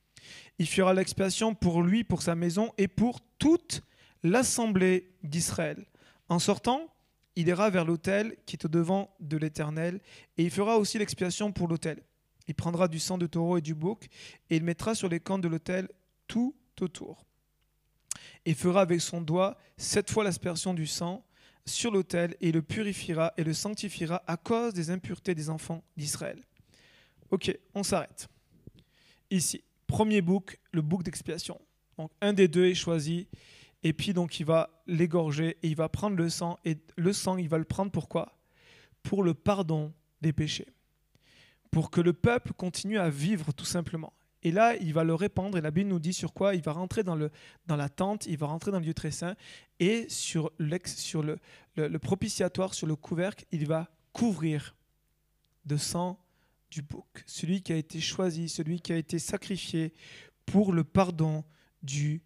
[0.58, 3.82] Il fera l'expiation pour lui, pour sa maison et pour toute
[4.22, 5.84] l'assemblée d'Israël.
[6.28, 6.88] En sortant,
[7.36, 10.00] il ira vers l'autel qui est au devant de l'Éternel,
[10.36, 12.02] et il fera aussi l'expiation pour l'autel.
[12.48, 14.08] Il prendra du sang de taureau et du bouc,
[14.50, 15.88] et il mettra sur les camps de l'autel
[16.26, 17.24] tout autour.
[18.44, 21.24] Il fera avec son doigt sept fois l'aspersion du sang
[21.64, 26.42] sur l'autel, et le purifiera et le sanctifiera à cause des impuretés des enfants d'Israël.
[27.30, 28.28] Ok, on s'arrête.
[29.30, 31.60] Ici, premier bouc, le bouc d'expiation.
[31.96, 33.28] Donc un des deux est choisi
[33.82, 36.58] et puis donc il va l'égorger et il va prendre le sang.
[36.64, 38.38] Et le sang, il va le prendre pourquoi
[39.02, 40.68] Pour le pardon des péchés.
[41.70, 44.12] Pour que le peuple continue à vivre tout simplement.
[44.44, 46.54] Et là, il va le répandre, et la Bible nous dit sur quoi?
[46.56, 47.30] Il va rentrer dans, le,
[47.66, 49.36] dans la tente, il va rentrer dans le lieu très saint,
[49.78, 50.50] et sur,
[50.84, 51.38] sur le,
[51.76, 54.74] le propitiatoire, sur le couvercle, il va couvrir
[55.64, 56.18] de sang
[56.72, 59.92] du bouc, celui qui a été choisi, celui qui a été sacrifié
[60.44, 61.44] pour le pardon
[61.82, 62.22] du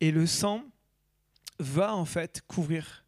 [0.00, 0.64] Et le sang
[1.58, 3.04] va en fait couvrir.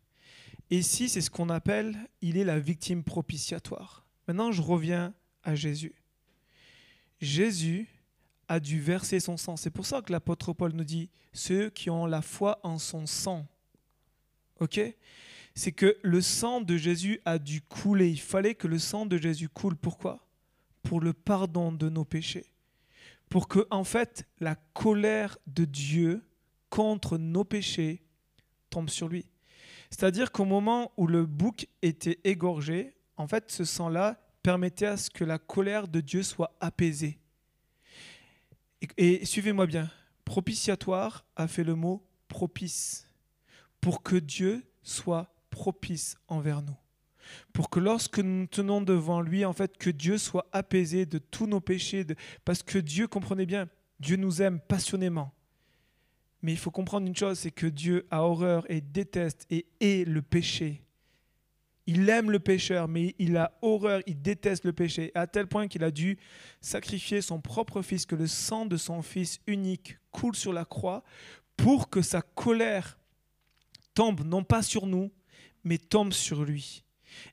[0.71, 4.05] Ici, c'est ce qu'on appelle, il est la victime propitiatoire.
[4.29, 5.95] Maintenant, je reviens à Jésus.
[7.21, 7.89] Jésus
[8.49, 9.57] a dû verser son sang.
[9.57, 13.07] C'est pour ça que l'apôtre Paul nous dit, ceux qui ont la foi en son
[13.07, 13.47] sang.
[14.61, 14.81] OK?
[15.55, 18.11] C'est que le sang de Jésus a dû couler.
[18.11, 19.77] Il fallait que le sang de Jésus coule.
[19.77, 20.27] Pourquoi?
[20.83, 22.50] Pour le pardon de nos péchés
[23.31, 26.23] pour que, en fait, la colère de Dieu
[26.69, 28.03] contre nos péchés
[28.69, 29.25] tombe sur lui.
[29.89, 35.11] C'est-à-dire qu'au moment où le bouc était égorgé, en fait, ce sang-là permettait à ce
[35.11, 37.19] que la colère de Dieu soit apaisée.
[38.97, 39.91] Et, et suivez-moi bien,
[40.25, 43.09] propitiatoire a fait le mot propice,
[43.81, 46.77] pour que Dieu soit propice envers nous
[47.53, 51.47] pour que lorsque nous tenons devant lui, en fait, que Dieu soit apaisé de tous
[51.47, 52.07] nos péchés,
[52.45, 55.33] parce que Dieu, comprenez bien, Dieu nous aime passionnément.
[56.43, 60.05] Mais il faut comprendre une chose, c'est que Dieu a horreur et déteste et hait
[60.05, 60.83] le péché.
[61.87, 65.67] Il aime le pécheur, mais il a horreur, il déteste le péché, à tel point
[65.67, 66.19] qu'il a dû
[66.61, 71.03] sacrifier son propre fils, que le sang de son fils unique coule sur la croix,
[71.57, 72.99] pour que sa colère
[73.93, 75.11] tombe non pas sur nous,
[75.65, 76.85] mais tombe sur lui.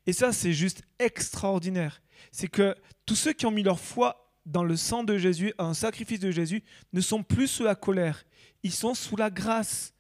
[0.06, 2.02] Et ça, c'est juste extraordinaire.
[2.32, 5.74] C'est que tous ceux qui ont mis leur foi dans le sang de Jésus, un
[5.74, 6.64] sacrifice de Jésus,
[6.94, 8.24] ne sont plus sous la colère.
[8.64, 9.94] Ils sont sous la grâce.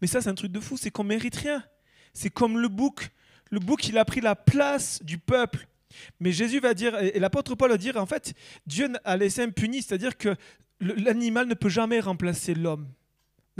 [0.00, 1.62] Mais ça, c'est un truc de fou, c'est qu'on mérite rien.
[2.14, 3.10] C'est comme le bouc.
[3.50, 5.66] Le bouc, il a pris la place du peuple.
[6.18, 8.32] Mais Jésus va dire, et l'apôtre Paul va dire, en fait,
[8.66, 10.36] Dieu a laissé impuni, c'est-à-dire que
[10.80, 12.88] l'animal ne peut jamais remplacer l'homme.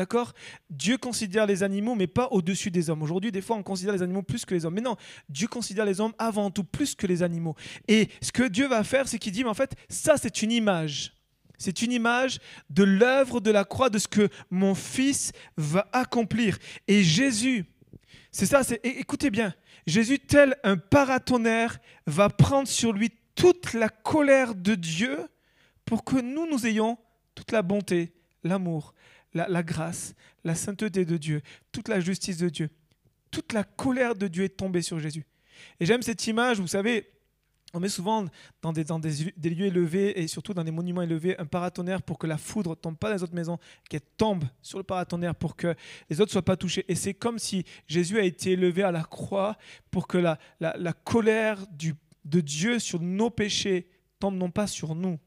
[0.01, 0.33] D'accord?
[0.71, 3.03] Dieu considère les animaux, mais pas au-dessus des hommes.
[3.03, 4.73] Aujourd'hui, des fois, on considère les animaux plus que les hommes.
[4.73, 4.97] Mais non,
[5.29, 7.55] Dieu considère les hommes avant tout plus que les animaux.
[7.87, 10.53] Et ce que Dieu va faire, c'est qu'il dit, mais en fait, ça, c'est une
[10.53, 11.13] image.
[11.59, 12.39] C'est une image
[12.71, 16.57] de l'œuvre de la croix, de ce que mon Fils va accomplir.
[16.89, 17.67] Et Jésus,
[18.33, 19.53] c'est ça, c'est, écoutez bien,
[19.87, 25.19] Jésus, tel un paratonnerre, va prendre sur lui toute la colère de Dieu
[25.85, 26.97] pour que nous, nous ayons
[27.35, 28.95] toute la bonté, l'amour,
[29.35, 30.15] la, grâce,
[30.45, 32.71] la sainteté de Dieu, toute la justice de Dieu,
[33.31, 35.25] toute la colère de Dieu est tombée sur Jésus.
[35.79, 37.11] Et j'aime cette image, vous savez,
[37.73, 38.25] on met souvent
[38.63, 42.37] dans, des, lieux élevés et surtout dans des monuments élevés un paratonnerre pour que la
[42.37, 45.75] foudre tombe pas dans les autres maisons, qu'elle tombe sur le paratonnerre pour que
[46.09, 46.85] les autres soient pas touchés.
[46.89, 49.57] Et c'est comme si Jésus a été élevé à la croix
[49.91, 50.39] pour que la,
[51.05, 51.59] colère
[52.25, 53.89] de Dieu sur nos péchés
[54.19, 55.19] tombe non pas sur nous,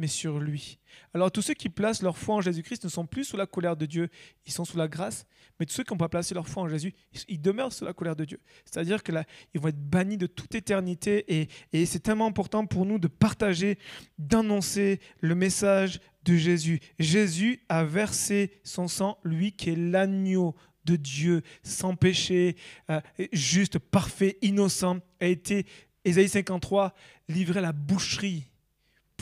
[0.00, 0.78] mais sur lui.
[1.12, 3.76] Alors tous ceux qui placent leur foi en Jésus-Christ ne sont plus sous la colère
[3.76, 4.08] de Dieu,
[4.46, 5.26] ils sont sous la grâce,
[5.58, 6.94] mais tous ceux qui n'ont pas placé leur foi en Jésus,
[7.28, 8.40] ils demeurent sous la colère de Dieu.
[8.64, 12.86] C'est-à-dire que là, ils vont être bannis de toute éternité et, c'est tellement important pour
[12.86, 13.78] nous de partager,
[14.18, 16.80] d'annoncer le message de Jésus.
[16.98, 20.54] Jésus a versé son sang, lui qui est l'agneau
[20.86, 22.56] de Dieu, sans péché,
[22.88, 23.00] euh,
[23.32, 25.66] juste, parfait, innocent, a été
[26.06, 26.94] Ésaïe 53
[27.28, 28.49] livrait la boucherie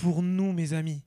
[0.00, 1.02] pour nous, mes amis.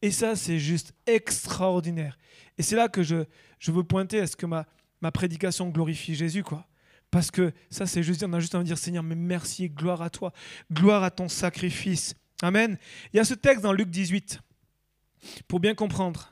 [0.00, 2.18] Et ça, c'est juste extraordinaire.
[2.58, 3.24] Et c'est là que je,
[3.58, 4.66] je veux pointer à ce que ma,
[5.00, 6.66] ma prédication glorifie Jésus, quoi.
[7.10, 9.68] Parce que ça, c'est juste, on a juste envie de dire, Seigneur, mais merci et
[9.68, 10.32] gloire à toi.
[10.72, 12.14] Gloire à ton sacrifice.
[12.42, 12.78] Amen.
[13.12, 14.40] Il y a ce texte dans Luc 18,
[15.46, 16.31] pour bien comprendre.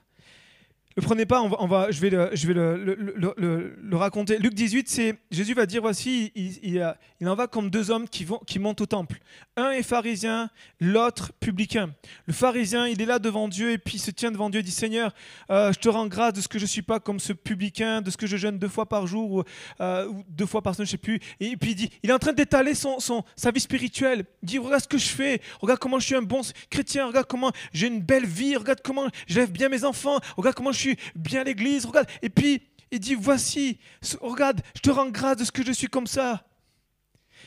[0.96, 4.38] Le prenez pas, on va, je vais, le, je vais le, raconter.
[4.38, 8.38] Luc 18, c'est Jésus va dire voici, il, en va comme deux hommes qui, vont,
[8.38, 9.18] qui montent au temple.
[9.56, 10.50] Un est pharisien,
[10.80, 11.90] l'autre publicain.
[12.26, 14.62] Le pharisien, il est là devant Dieu et puis il se tient devant Dieu et
[14.64, 15.14] dit Seigneur,
[15.50, 18.10] euh, je te rends grâce de ce que je suis pas comme ce publicain, de
[18.10, 19.44] ce que je jeûne deux fois par jour ou,
[19.80, 21.20] euh, deux fois par semaine, je sais plus.
[21.38, 24.24] Et puis il dit, il est en train d'étaler son, son, sa vie spirituelle.
[24.42, 27.28] Il dit regarde ce que je fais, regarde comment je suis un bon chrétien, regarde
[27.28, 31.44] comment j'ai une belle vie, regarde comment j'élève bien mes enfants, regarde comment suis bien
[31.44, 32.08] l'église, regarde.
[32.22, 33.78] Et puis, il dit, voici,
[34.20, 36.46] regarde, je te rends grâce de ce que je suis comme ça.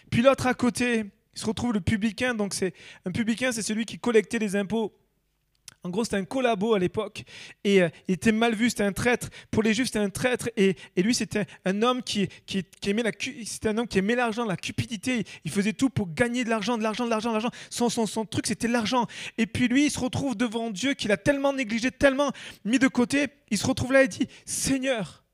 [0.10, 2.34] Puis l'autre à côté, il se retrouve le publicain.
[2.34, 2.74] Donc, c'est
[3.06, 4.94] un publicain, c'est celui qui collectait les impôts.
[5.86, 7.26] En gros, c'était un collabo à l'époque.
[7.66, 9.28] Et euh, il était mal vu, c'était un traître.
[9.52, 10.50] Pour les juifs, c'était un traître.
[10.56, 13.12] Et, et lui, c'était un homme qui, qui, qui aimait la,
[13.66, 15.26] un homme qui aimait l'argent, la cupidité.
[15.44, 17.52] Il faisait tout pour gagner de l'argent, de l'argent, de l'argent, de l'argent.
[17.70, 19.08] Son, son, son truc, c'était l'argent.
[19.38, 22.32] Et puis lui, il se retrouve devant Dieu qu'il a tellement négligé, tellement
[22.64, 23.28] mis de côté.
[23.52, 25.26] Il se retrouve là et dit, Seigneur,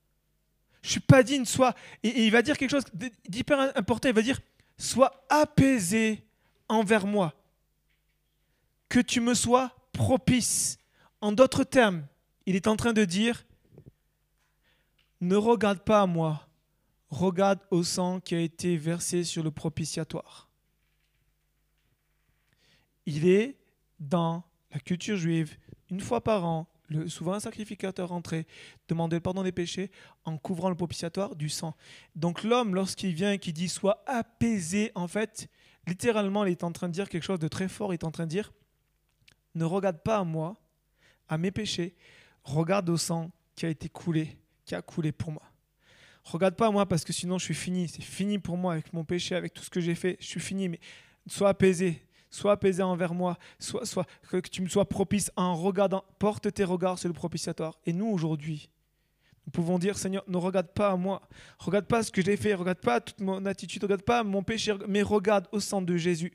[0.82, 1.76] je suis pas digne, soit...
[2.02, 2.86] Et, et il va dire quelque chose
[3.28, 4.10] d'hyper important.
[4.10, 4.40] Il va dire,
[4.80, 6.24] sois apaisé
[6.68, 7.36] envers moi.
[8.88, 10.78] Que tu me sois propice.
[11.20, 12.06] En d'autres termes,
[12.46, 13.46] il est en train de dire,
[15.20, 16.48] ne regarde pas à moi,
[17.10, 20.50] regarde au sang qui a été versé sur le propitiatoire.
[23.06, 23.58] Il est
[24.00, 25.58] dans la culture juive,
[25.90, 28.48] une fois par an, le, souvent un sacrificateur rentrait,
[28.88, 29.92] demander le pardon des péchés
[30.24, 31.76] en couvrant le propitiatoire du sang.
[32.16, 35.50] Donc l'homme, lorsqu'il vient et qu'il dit soit apaisé, en fait,
[35.88, 37.92] littéralement, il est en train de dire quelque chose de très fort.
[37.92, 38.54] Il est en train de dire
[39.56, 40.56] ne regarde pas à moi,
[41.28, 41.96] à mes péchés,
[42.44, 45.44] regarde au sang qui a été coulé, qui a coulé pour moi.
[46.24, 48.94] Regarde pas à moi parce que sinon je suis fini, c'est fini pour moi avec
[48.94, 50.80] mon péché, avec tout ce que j'ai fait, je suis fini, mais
[51.28, 56.04] sois apaisé, sois apaisé envers moi, sois, sois, que tu me sois propice en regardant,
[56.20, 57.78] porte tes regards sur le propitiatoire.
[57.86, 58.70] Et nous aujourd'hui,
[59.46, 62.54] nous pouvons dire, Seigneur, ne regarde pas à moi, regarde pas ce que j'ai fait,
[62.54, 66.34] regarde pas toute mon attitude, regarde pas mon péché, mais regarde au sang de Jésus.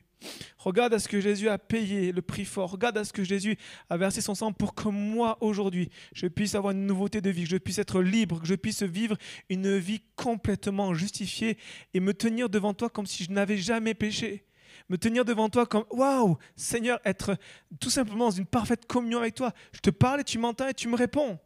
[0.59, 2.71] Regarde à ce que Jésus a payé le prix fort.
[2.71, 3.57] Regarde à ce que Jésus
[3.91, 7.45] a versé son sang pour que moi, aujourd'hui, je puisse avoir une nouveauté de vie,
[7.45, 9.17] que je puisse être libre, que je puisse vivre
[9.51, 11.59] une vie complètement justifiée
[11.93, 14.45] et me tenir devant toi comme si je n'avais jamais péché.
[14.89, 17.37] Me tenir devant toi comme, waouh, Seigneur, être
[17.81, 19.53] tout simplement dans une parfaite communion avec toi.
[19.73, 21.39] Je te parle et tu m'entends et tu me réponds.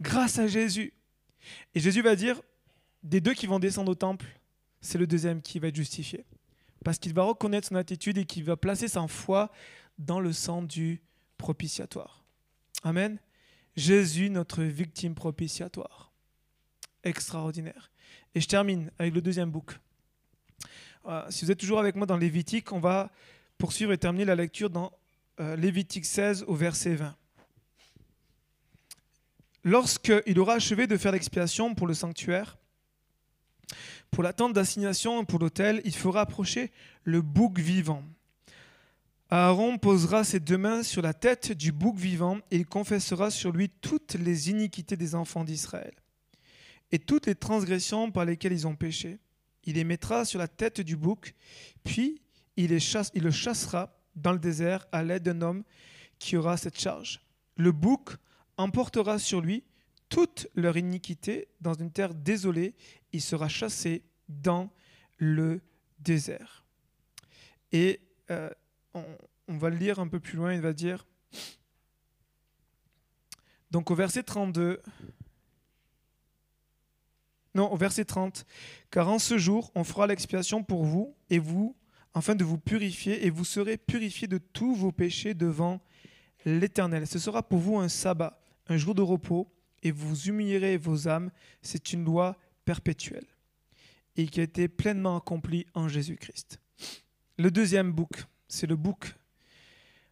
[0.00, 0.92] Grâce à Jésus.
[1.74, 2.40] Et Jésus va dire,
[3.02, 4.26] des deux qui vont descendre au temple,
[4.80, 6.24] c'est le deuxième qui va être justifié
[6.82, 9.50] parce qu'il va reconnaître son attitude et qu'il va placer sa foi
[9.98, 11.02] dans le sang du
[11.38, 12.24] propitiatoire.
[12.82, 13.18] Amen.
[13.76, 16.12] Jésus, notre victime propitiatoire.
[17.04, 17.90] Extraordinaire.
[18.34, 19.78] Et je termine avec le deuxième bouc.
[21.06, 23.10] Euh, si vous êtes toujours avec moi dans Lévitique, on va
[23.58, 24.92] poursuivre et terminer la lecture dans
[25.40, 27.16] euh, Lévitique 16 au verset 20.
[29.64, 32.58] Lorsqu'il aura achevé de faire l'expiation pour le sanctuaire,
[34.12, 36.70] pour la tente d'assignation pour l'autel, il fera approcher
[37.02, 38.04] le bouc vivant.
[39.30, 43.50] Aaron posera ses deux mains sur la tête du bouc vivant et il confessera sur
[43.52, 45.94] lui toutes les iniquités des enfants d'Israël
[46.90, 49.18] et toutes les transgressions par lesquelles ils ont péché.
[49.64, 51.34] Il les mettra sur la tête du bouc,
[51.82, 52.20] puis
[52.58, 55.62] il le chassera dans le désert à l'aide d'un homme
[56.18, 57.22] qui aura cette charge.
[57.56, 58.10] Le bouc
[58.58, 59.64] emportera sur lui
[60.12, 62.74] toute leur iniquité dans une terre désolée,
[63.14, 64.70] il sera chassé dans
[65.16, 65.62] le
[66.00, 66.66] désert.
[67.72, 67.98] Et
[68.30, 68.50] euh,
[68.92, 71.06] on, va le lire un peu plus loin, il va dire,
[73.70, 74.82] donc au verset 32,
[77.54, 78.44] non, au verset 30,
[78.90, 81.74] car en ce jour, on fera l'expiation pour vous et vous,
[82.12, 85.80] afin de vous purifier, et vous serez purifiés de tous vos péchés devant
[86.44, 87.06] l'Éternel.
[87.06, 89.50] Ce sera pour vous un sabbat, un jour de repos
[89.82, 93.26] et vous humilierez vos âmes, c'est une loi perpétuelle
[94.16, 96.60] et qui a été pleinement accomplie en Jésus-Christ.
[97.38, 99.14] Le deuxième bouc, c'est le bouc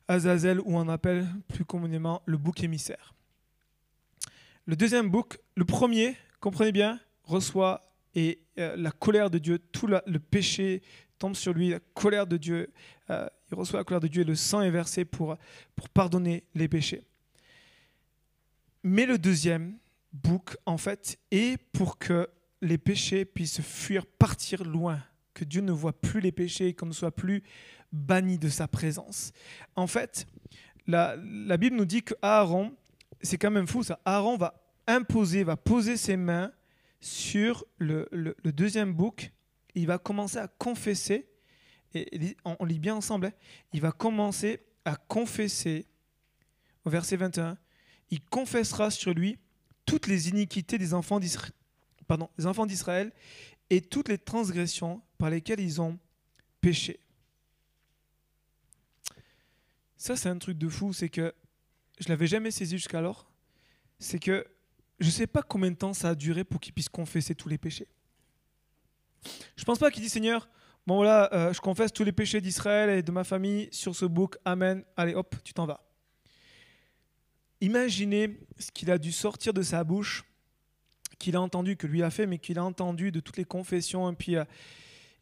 [0.09, 3.15] Azazel, ou on appelle plus communément le bouc émissaire.
[4.67, 9.87] Le deuxième bouc, le premier, comprenez bien, reçoit et euh, la colère de Dieu, tout
[9.87, 10.83] le péché
[11.19, 12.73] tombe sur lui, la colère de Dieu,
[13.11, 15.37] euh, il reçoit la colère de Dieu et le sang est versé pour,
[15.77, 17.05] pour pardonner les péchés.
[18.83, 19.79] Mais le deuxième
[20.13, 22.29] bouc, en fait, est pour que
[22.63, 25.03] les péchés puissent fuir, partir loin
[25.35, 27.43] que Dieu ne voit plus les péchés et qu'on ne soit plus
[27.93, 29.33] banni de sa présence.
[29.77, 30.27] En fait,
[30.87, 31.17] la,
[31.57, 32.75] Bible nous dit que Aaron,
[33.23, 34.55] c'est quand même fou ça, Aaron va
[34.87, 36.53] imposer, va poser ses mains
[37.01, 39.33] sur le, le, deuxième bouc,
[39.75, 41.27] il va commencer à confesser,
[41.95, 43.33] et, on, lit bien ensemble, hein.
[43.73, 45.87] il va commencer à confesser,
[46.85, 47.57] au verset 21,
[48.11, 49.39] il confessera sur lui
[49.87, 53.13] toutes les iniquités des enfants d'Israël,
[53.71, 55.99] et toutes les transgressions par lesquelles ils ont
[56.61, 57.01] péché.
[59.97, 61.33] Ça, c'est un truc de fou, c'est que
[61.99, 63.31] je l'avais jamais saisi jusqu'alors.
[63.99, 64.47] C'est que
[64.99, 67.49] je ne sais pas combien de temps ça a duré pour qu'il puisse confesser tous
[67.49, 67.87] les péchés.
[69.57, 70.49] Je ne pense pas qu'il dit Seigneur,
[70.87, 74.07] bon voilà, euh, je confesse tous les péchés d'Israël et de ma famille sur ce
[74.07, 75.90] bouc, Amen, allez hop, tu t'en vas.
[77.61, 80.25] Imaginez ce qu'il a dû sortir de sa bouche,
[81.19, 84.11] qu'il a entendu, que lui a fait, mais qu'il a entendu de toutes les confessions.
[84.11, 84.45] Et puis, euh,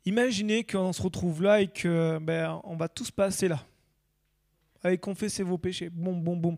[0.05, 3.65] imaginez qu'on se retrouve là et que ben, on va tous passer là.
[4.83, 5.91] Allez, confessez vos péchés.
[5.91, 6.57] Boum, boum, boum.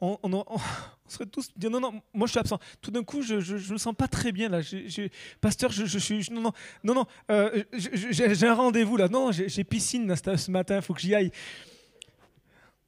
[0.00, 0.18] On,
[1.08, 2.58] serait tous dire non, non, moi je suis absent.
[2.80, 4.60] Tout d'un coup, je ne me sens pas très bien là.
[5.40, 6.26] pasteur, je, suis.
[6.30, 9.08] non, non, non, non euh, j'ai un rendez-vous là.
[9.08, 11.30] Non, j'ai piscine ce matin, il faut que j'y aille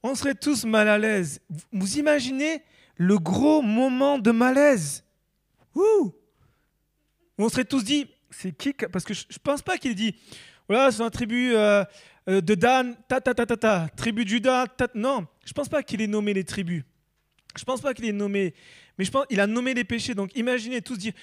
[0.03, 1.41] on serait tous mal à l'aise.
[1.71, 2.61] Vous imaginez
[2.95, 5.03] le gros moment de malaise
[5.75, 6.13] Ouh
[7.37, 10.15] On serait tous dit, c'est qui Parce que je ne pense pas qu'il dit,
[10.67, 11.83] voilà, c'est un tribu euh,
[12.29, 15.53] euh, de Dan, ta ta ta ta ta, tribu de Judas, ta, non, je ne
[15.53, 16.83] pense pas qu'il ait nommé les tribus.
[17.55, 18.53] Je ne pense pas qu'il ait nommé,
[18.97, 20.13] mais je pense qu'il a nommé les péchés.
[20.13, 21.13] Donc imaginez tous dire,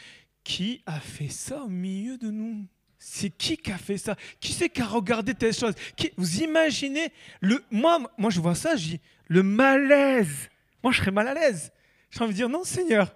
[0.43, 2.67] qui a fait ça au milieu de nous?
[3.07, 4.17] C'est qui qui a fait ça?
[4.41, 5.75] Qui c'est qui a regardé telle chose?
[6.17, 7.13] Vous imaginez
[7.43, 10.49] le, moi, moi, je vois ça, je dis le malaise.
[10.83, 11.71] Moi, je serais mal à l'aise.
[12.11, 13.15] J'ai envie de dire non, Seigneur,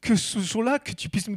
[0.00, 1.30] que ce jour-là, que tu puisses,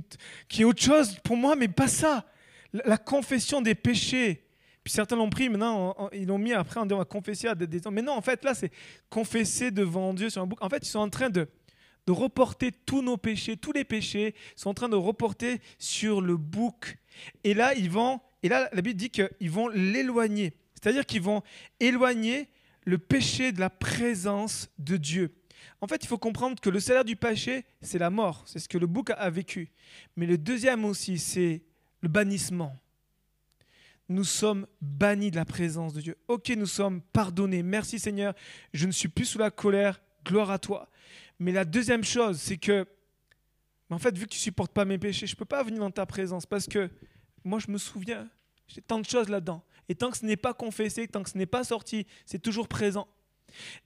[0.50, 2.26] qu'il y ait autre chose pour moi, mais pas ça.
[2.74, 4.48] La, confession des péchés.
[4.84, 7.80] Puis certains l'ont pris, maintenant ils l'ont mis après, on va confesser à des, des
[7.91, 8.71] Mais non, en fait, là, c'est
[9.12, 10.58] confesser devant Dieu sur un bouc.
[10.60, 11.48] En fait, ils sont en train de,
[12.08, 16.38] de reporter tous nos péchés, tous les péchés, sont en train de reporter sur le
[16.38, 16.98] bouc
[17.44, 20.54] et là, ils vont, et là, la Bible dit qu'ils vont l'éloigner.
[20.74, 21.41] C'est-à-dire qu'ils vont
[21.80, 22.50] éloigner
[22.86, 25.36] le péché de la présence de Dieu.
[25.82, 28.44] En fait, il faut comprendre que le salaire du péché, c'est la mort.
[28.46, 29.72] C'est ce que le bouc a vécu.
[30.15, 31.63] Mais le deuxième aussi, c'est
[32.02, 32.76] le bannissement.
[34.08, 36.18] Nous sommes bannis de la présence de Dieu.
[36.28, 37.63] Ok, nous sommes pardonnés.
[37.63, 38.36] Merci Seigneur.
[38.74, 40.00] Je ne suis plus sous la colère.
[40.24, 40.89] Gloire à toi.
[41.39, 42.88] Mais la deuxième chose, c'est que
[43.89, 45.91] en fait, vu que tu supportes pas mes péchés, je ne peux pas venir dans
[45.91, 46.89] ta présence parce que
[47.43, 48.28] moi, je me souviens,
[48.67, 49.63] j'ai tant de choses là-dedans.
[49.88, 52.67] Et tant que ce n'est pas confessé, tant que ce n'est pas sorti, c'est toujours
[52.67, 53.08] présent.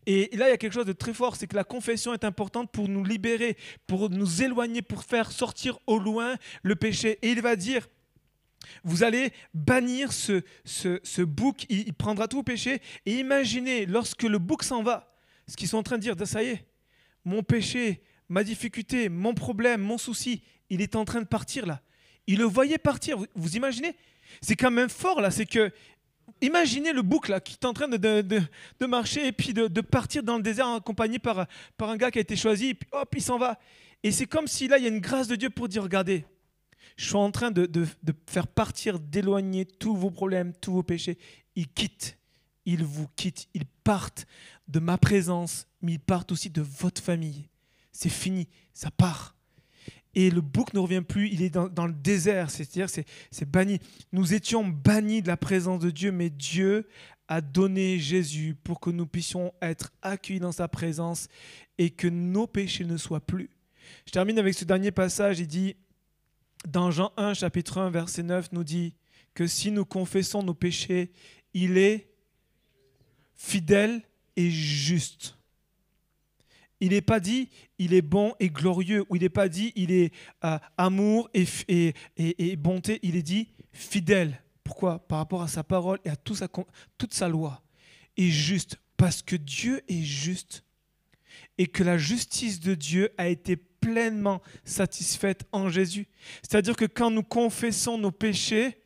[0.05, 2.23] Et là, il y a quelque chose de très fort, c'est que la confession est
[2.23, 7.19] importante pour nous libérer, pour nous éloigner, pour faire sortir au loin le péché.
[7.21, 7.88] Et il va dire,
[8.85, 12.81] vous allez bannir ce, bouc, il, il, prendra tout vos péchés.
[13.05, 15.13] Et imaginez, lorsque le bouc s'en va,
[15.47, 16.65] ce qu'ils sont en train de dire, ça y est,
[17.29, 21.81] mon péché, ma difficulté, mon problème, mon souci, il est en train de partir là.
[22.27, 23.17] Il le voyait partir.
[23.35, 23.95] Vous, imaginez?
[24.41, 25.31] C'est quand même fort là.
[25.31, 25.71] C'est que,
[26.41, 28.41] imaginez le bouc là qui est en train de,
[28.87, 32.21] marcher et puis de, partir dans le désert accompagné par, par un gars qui a
[32.21, 32.69] été choisi.
[32.69, 33.59] Et puis hop, il s'en va.
[34.03, 36.25] Et c'est comme si là, il y a une grâce de Dieu pour dire regardez,
[36.95, 37.87] je suis en train de,
[38.27, 41.17] faire partir, d'éloigner tous vos problèmes, tous vos péchés.
[41.55, 42.18] Il quitte.
[42.69, 43.47] Il vous quitte.
[43.53, 44.25] Ils partent
[44.67, 47.49] de ma présence, mais ils partent aussi de votre famille
[47.99, 49.36] c'est fini, ça part.
[50.15, 53.79] Et le bouc ne revient plus, il est dans, le désert, c'est-à-dire c'est, c'est banni.
[54.12, 56.88] Nous étions bannis de la présence de Dieu, mais Dieu
[57.27, 61.27] a donné Jésus pour que nous puissions être accueillis dans sa présence
[61.77, 63.49] et que nos péchés ne soient plus.
[64.05, 65.75] Je termine avec ce dernier passage, il dit,
[66.67, 68.95] dans Jean 1, chapitre 1, verset 9, nous dit
[69.34, 71.12] que si nous confessons nos péchés,
[71.53, 72.09] il est
[73.39, 74.02] fidèle
[74.36, 75.39] et juste
[76.80, 79.91] il n'est pas dit il est bon et glorieux, ou il n'est pas dit il
[79.91, 84.41] est euh, amour et, bonté, il est dit fidèle.
[84.63, 84.99] Pourquoi?
[85.08, 87.62] Par rapport à sa parole et à toute sa loi.
[88.17, 90.63] Et juste, parce que Dieu est juste
[91.58, 96.08] et que la justice de Dieu a été pleinement satisfaite en Jésus.
[96.41, 98.82] C'est-à-dire que quand nous confessons nos péchés,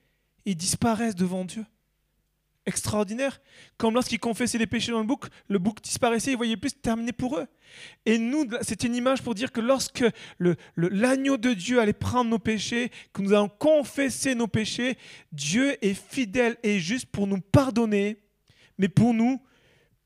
[0.45, 1.65] ils disparaissent devant Dieu
[2.65, 3.41] extraordinaire.
[3.77, 7.11] Comme lorsqu'ils confessaient les péchés dans le bouc, le bouc disparaissait, ils voyaient plus terminé
[7.11, 7.47] pour eux.
[8.05, 10.05] Et nous, c'est une image pour dire que lorsque
[10.77, 14.97] l'agneau de Dieu allait prendre nos péchés, que nous allons confesser nos péchés,
[15.31, 18.17] Dieu est fidèle et juste pour nous pardonner,
[18.77, 19.41] mais pour nous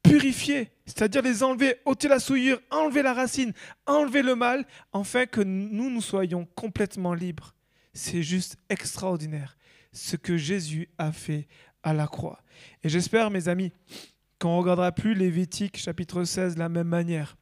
[0.03, 3.53] purifier, c'est-à-dire les enlever, ôter la souillure, enlever la racine,
[3.85, 7.53] enlever le mal, afin que nous, nous soyons complètement libres.
[7.93, 9.57] C'est juste extraordinaire
[9.91, 11.47] ce que Jésus a fait
[11.87, 12.43] à la croix.
[12.83, 13.71] Et j'espère, mes amis,
[14.39, 17.37] qu'on ne regardera plus Lévitique chapitre 16 de la même manière,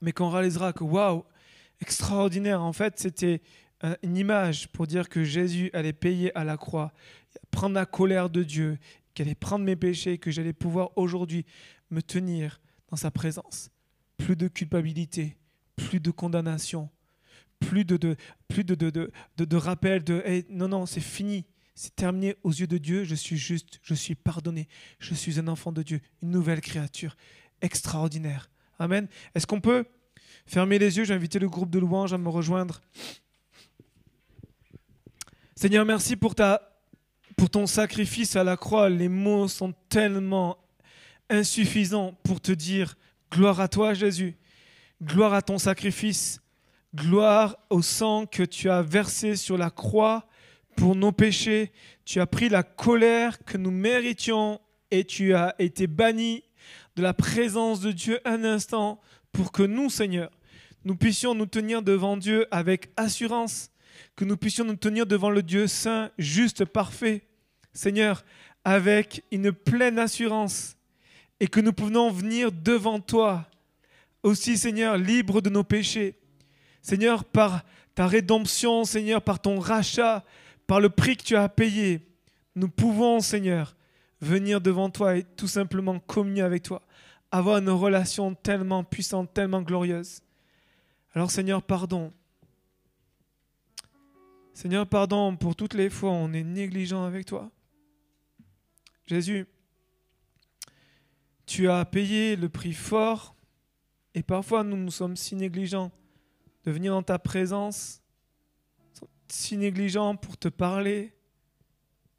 [0.00, 1.24] mais qu'on réalisera que, waouh,
[1.80, 3.42] extraordinaire, en fait, c'était
[4.02, 6.92] une image pour dire que Jésus allait payer à la croix,
[7.50, 8.78] prendre la colère de Dieu,
[9.12, 11.44] qu'il allait prendre mes péchés, que j'allais pouvoir aujourd'hui
[11.90, 12.60] me tenir
[12.90, 13.70] dans sa présence.
[14.18, 15.36] Plus de culpabilité,
[15.74, 16.88] plus de condamnation,
[17.58, 18.16] plus de, de
[18.46, 19.10] plus de, de, de,
[19.44, 21.44] de, rappel de non, non, c'est fini,
[21.74, 24.68] c'est terminé aux yeux de Dieu, je suis juste, je suis pardonné,
[24.98, 27.16] je suis un enfant de Dieu, une nouvelle créature
[27.60, 28.48] extraordinaire.
[28.78, 29.08] Amen.
[29.34, 29.84] Est-ce qu'on peut
[30.46, 31.04] fermer les yeux?
[31.04, 32.80] J'ai invité le groupe de louanges à me rejoindre.
[35.56, 36.80] Seigneur, merci pour, ta,
[37.36, 38.88] pour ton sacrifice à la croix.
[38.88, 40.58] Les mots sont tellement
[41.30, 42.96] insuffisants pour te dire
[43.32, 44.36] gloire à toi, Jésus.
[45.02, 46.40] Gloire à ton sacrifice.
[46.94, 50.28] Gloire au sang que tu as versé sur la croix
[50.76, 51.72] pour nos péchés.
[52.04, 54.60] Tu as pris la colère que nous méritions
[54.90, 56.42] et tu as été banni
[56.96, 59.00] de la présence de Dieu un instant
[59.32, 60.30] pour que nous, Seigneur,
[60.84, 63.70] nous puissions nous tenir devant Dieu avec assurance,
[64.16, 67.22] que nous puissions nous tenir devant le Dieu saint, juste, parfait,
[67.72, 68.24] Seigneur,
[68.64, 70.76] avec une pleine assurance,
[71.40, 73.48] et que nous pouvons venir devant toi,
[74.22, 76.14] aussi, Seigneur, libre de nos péchés.
[76.80, 77.64] Seigneur, par
[77.94, 80.24] ta rédemption, Seigneur, par ton rachat,
[80.66, 82.06] par le prix que tu as payé,
[82.54, 83.76] nous pouvons, Seigneur,
[84.20, 86.82] venir devant toi et tout simplement communier avec toi,
[87.30, 90.22] avoir une relation tellement puissante, tellement glorieuse.
[91.14, 92.12] Alors Seigneur, pardon
[94.54, 97.50] Seigneur, pardon pour toutes les fois où on est négligent avec toi.
[99.06, 99.46] Jésus,
[101.44, 103.34] tu as payé le prix fort
[104.14, 105.90] et parfois nous nous sommes si négligents
[106.64, 108.00] de venir dans ta présence,
[109.34, 111.12] si négligents pour te parler.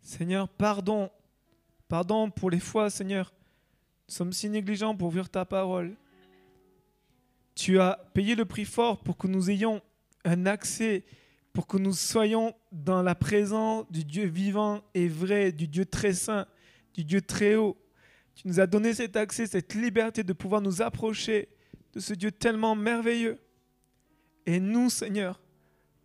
[0.01, 1.09] Seigneur, pardon.
[1.87, 3.33] Pardon pour les fois, Seigneur.
[4.07, 5.95] Nous sommes si négligents pour ouvrir ta parole.
[7.55, 9.81] Tu as payé le prix fort pour que nous ayons
[10.25, 11.05] un accès
[11.53, 16.13] pour que nous soyons dans la présence du Dieu vivant et vrai, du Dieu très
[16.13, 16.45] saint,
[16.93, 17.77] du Dieu très haut.
[18.35, 21.47] Tu nous as donné cet accès, cette liberté de pouvoir nous approcher
[21.93, 23.39] de ce Dieu tellement merveilleux.
[24.45, 25.39] Et nous, Seigneur,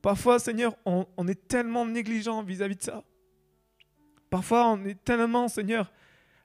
[0.03, 3.05] parfois, Seigneur, on, est tellement négligent vis-à-vis de ça.
[4.28, 5.92] Parfois, on est tellement, Seigneur,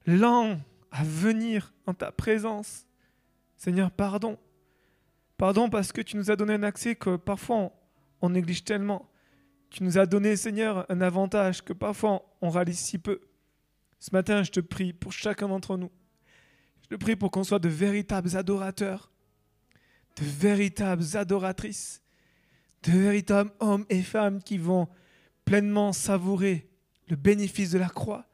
[0.05, 0.59] lent
[0.91, 2.85] à venir en ta présence.
[3.57, 4.37] Seigneur, pardon.
[5.37, 7.71] Pardon parce que tu nous as donné un accès que parfois on,
[8.21, 9.09] on néglige tellement.
[9.69, 13.19] Tu nous as donné, Seigneur, un avantage que parfois on réalise si peu.
[13.99, 15.91] Ce matin, je te prie pour chacun d'entre nous.
[16.83, 19.11] Je te prie pour qu'on soit de véritables adorateurs,
[20.17, 22.03] de véritables adoratrices,
[22.85, 24.87] de véritables hommes et femmes qui vont
[25.43, 26.69] pleinement savourer
[27.07, 28.27] le bénéfice de la croix,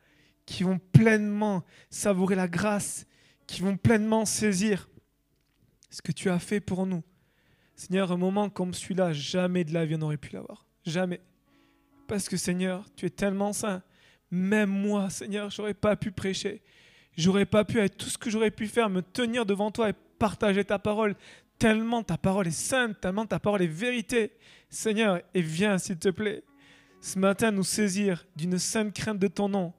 [0.45, 3.06] qui vont pleinement savourer la grâce,
[3.47, 4.89] qui vont pleinement saisir
[5.89, 7.04] ce que tu as fait pour nous,
[7.82, 10.68] Seigneur, un moment comme celui-là, jamais de la vie on aurait pu l'avoir.
[10.86, 11.20] Jamais.
[12.08, 13.82] Parce que Seigneur, tu es tellement saint.
[14.30, 16.62] Même moi, Seigneur, j'aurais pas pu prêcher.
[17.18, 19.93] J'aurais pas pu être tout ce que j'aurais pu faire, me tenir devant toi et
[20.20, 21.16] partager ta parole.
[21.62, 24.32] Tellement ta parole est sainte, tellement ta parole est vérité.
[24.68, 26.43] Seigneur, et viens, s'il te plaît,
[27.01, 29.72] ce matin nous saisir d'une sainte crainte de ton nom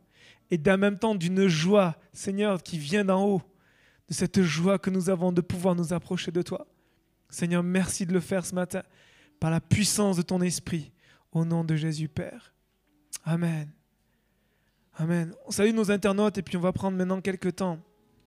[0.52, 3.42] et d'un même temps d'une joie, Seigneur, qui vient d'en haut,
[4.08, 6.68] de cette joie que nous avons de pouvoir nous approcher de toi.
[7.28, 8.84] Seigneur, merci de le faire ce matin
[9.40, 10.92] par la puissance de ton esprit,
[11.32, 12.54] au nom de Jésus Père.
[13.24, 13.68] Amen.
[14.94, 15.34] Amen.
[15.46, 17.80] On salue nos internautes et puis on va prendre maintenant quelques temps